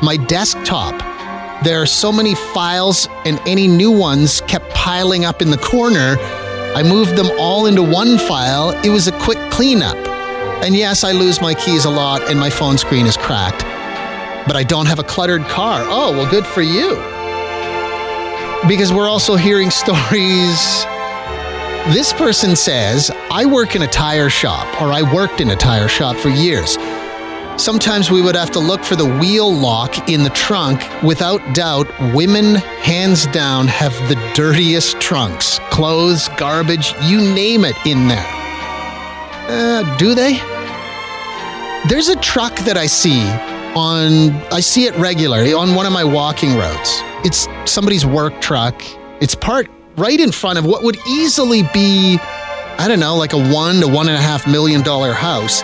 my 0.01 0.17
desktop. 0.27 1.01
There 1.67 1.81
are 1.81 1.85
so 1.85 2.13
many 2.13 2.33
files, 2.33 3.09
and 3.25 3.41
any 3.45 3.67
new 3.67 3.91
ones 3.91 4.39
kept 4.47 4.69
piling 4.69 5.25
up 5.25 5.41
in 5.41 5.51
the 5.51 5.57
corner. 5.57 6.15
I 6.73 6.81
moved 6.81 7.17
them 7.17 7.27
all 7.37 7.65
into 7.65 7.83
one 7.83 8.17
file. 8.17 8.69
It 8.85 8.89
was 8.89 9.09
a 9.09 9.11
quick 9.19 9.37
cleanup. 9.51 9.97
And 10.63 10.73
yes, 10.73 11.03
I 11.03 11.11
lose 11.11 11.41
my 11.41 11.53
keys 11.53 11.83
a 11.83 11.89
lot, 11.89 12.21
and 12.29 12.39
my 12.39 12.49
phone 12.49 12.77
screen 12.77 13.05
is 13.05 13.17
cracked. 13.17 13.63
But 14.47 14.55
I 14.55 14.63
don't 14.63 14.85
have 14.85 14.99
a 14.99 15.03
cluttered 15.03 15.43
car. 15.47 15.81
Oh, 15.83 16.13
well, 16.13 16.31
good 16.31 16.47
for 16.47 16.61
you. 16.61 16.95
Because 18.65 18.93
we're 18.93 19.09
also 19.09 19.35
hearing 19.35 19.69
stories 19.83 20.85
this 21.93 22.11
person 22.11 22.55
says, 22.57 23.09
I 23.31 23.45
work 23.45 23.73
in 23.73 23.81
a 23.81 23.87
tire 23.87 24.29
shop, 24.29 24.81
or 24.81 24.91
I 24.91 25.01
worked 25.13 25.39
in 25.39 25.51
a 25.51 25.55
tire 25.55 25.87
shop 25.87 26.17
for 26.17 26.27
years. 26.27 26.75
Sometimes 27.57 28.11
we 28.11 28.21
would 28.21 28.35
have 28.35 28.51
to 28.51 28.59
look 28.59 28.83
for 28.83 28.95
the 28.95 29.05
wheel 29.19 29.51
lock 29.51 30.09
in 30.09 30.23
the 30.23 30.29
trunk. 30.29 30.79
Without 31.01 31.41
doubt, 31.55 31.87
women, 32.13 32.55
hands 32.55 33.25
down, 33.27 33.67
have 33.67 33.93
the 34.09 34.15
dirtiest 34.35 35.01
trunks. 35.01 35.57
Clothes, 35.71 36.29
garbage, 36.37 36.93
you 37.01 37.19
name 37.19 37.65
it 37.65 37.75
in 37.83 38.07
there. 38.07 38.25
Uh, 39.49 39.97
do 39.97 40.13
they? 40.13 40.33
There's 41.89 42.09
a 42.09 42.15
truck 42.17 42.55
that 42.59 42.77
I 42.77 42.85
see 42.85 43.21
on, 43.75 44.31
I 44.53 44.59
see 44.59 44.85
it 44.85 44.95
regularly 44.97 45.53
on 45.53 45.73
one 45.73 45.87
of 45.87 45.91
my 45.91 46.03
walking 46.03 46.55
routes. 46.55 47.01
It's 47.25 47.47
somebody's 47.65 48.05
work 48.05 48.39
truck. 48.39 48.79
It's 49.19 49.33
parked 49.33 49.71
right 49.97 50.19
in 50.19 50.31
front 50.31 50.59
of 50.59 50.65
what 50.65 50.83
would 50.83 50.97
easily 51.07 51.63
be, 51.73 52.19
I 52.77 52.87
don't 52.87 52.99
know, 52.99 53.15
like 53.15 53.33
a 53.33 53.51
one 53.51 53.81
to 53.81 53.87
one 53.87 54.09
and 54.09 54.17
a 54.17 54.21
half 54.21 54.47
million 54.47 54.83
dollar 54.83 55.11
house. 55.11 55.63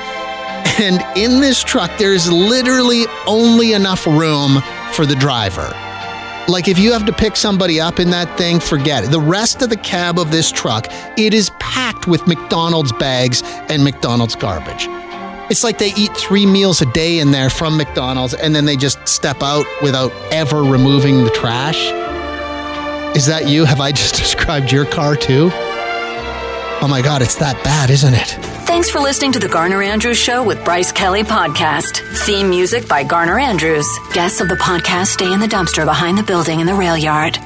And 0.79 1.03
in 1.17 1.39
this 1.39 1.63
truck, 1.63 1.91
there's 1.97 2.31
literally 2.31 3.05
only 3.27 3.73
enough 3.73 4.07
room 4.07 4.61
for 4.91 5.05
the 5.05 5.15
driver. 5.15 5.71
Like 6.47 6.67
if 6.67 6.77
you 6.77 6.91
have 6.91 7.05
to 7.05 7.13
pick 7.13 7.35
somebody 7.35 7.79
up 7.79 7.99
in 7.99 8.09
that 8.09 8.37
thing, 8.37 8.59
forget 8.59 9.03
it. 9.03 9.11
The 9.11 9.19
rest 9.19 9.61
of 9.61 9.69
the 9.69 9.77
cab 9.77 10.19
of 10.19 10.31
this 10.31 10.51
truck, 10.51 10.87
it 11.17 11.33
is 11.33 11.51
packed 11.59 12.07
with 12.07 12.25
McDonald's 12.27 12.91
bags 12.91 13.43
and 13.69 13.83
McDonald's 13.83 14.35
garbage. 14.35 14.87
It's 15.49 15.63
like 15.63 15.77
they 15.77 15.93
eat 15.93 16.15
three 16.17 16.45
meals 16.45 16.81
a 16.81 16.85
day 16.87 17.19
in 17.19 17.31
there 17.31 17.49
from 17.49 17.77
McDonald's 17.77 18.33
and 18.33 18.55
then 18.55 18.65
they 18.65 18.75
just 18.75 19.07
step 19.07 19.41
out 19.41 19.65
without 19.81 20.11
ever 20.31 20.63
removing 20.63 21.23
the 21.23 21.29
trash. 21.29 21.91
Is 23.15 23.27
that 23.27 23.47
you? 23.47 23.63
Have 23.65 23.79
I 23.79 23.91
just 23.91 24.15
described 24.17 24.71
your 24.71 24.85
car 24.85 25.15
too? 25.15 25.49
Oh 25.53 26.87
my 26.89 27.01
God, 27.01 27.21
it's 27.21 27.35
that 27.35 27.63
bad, 27.63 27.89
isn't 27.89 28.13
it? 28.13 28.52
Thanks 28.65 28.89
for 28.89 28.99
listening 28.99 29.31
to 29.33 29.39
the 29.39 29.47
Garner 29.49 29.81
Andrews 29.83 30.17
Show 30.17 30.43
with 30.43 30.63
Bryce 30.65 30.91
Kelly 30.91 31.23
Podcast. 31.23 31.97
Theme 32.25 32.49
music 32.49 32.87
by 32.87 33.03
Garner 33.03 33.37
Andrews. 33.37 33.87
Guests 34.13 34.41
of 34.41 34.47
the 34.49 34.55
podcast 34.55 35.07
stay 35.07 35.31
in 35.31 35.39
the 35.39 35.47
dumpster 35.47 35.85
behind 35.85 36.17
the 36.17 36.23
building 36.23 36.59
in 36.59 36.65
the 36.67 36.73
rail 36.73 36.97
yard. 36.97 37.37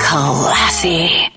Classy. 0.00 1.28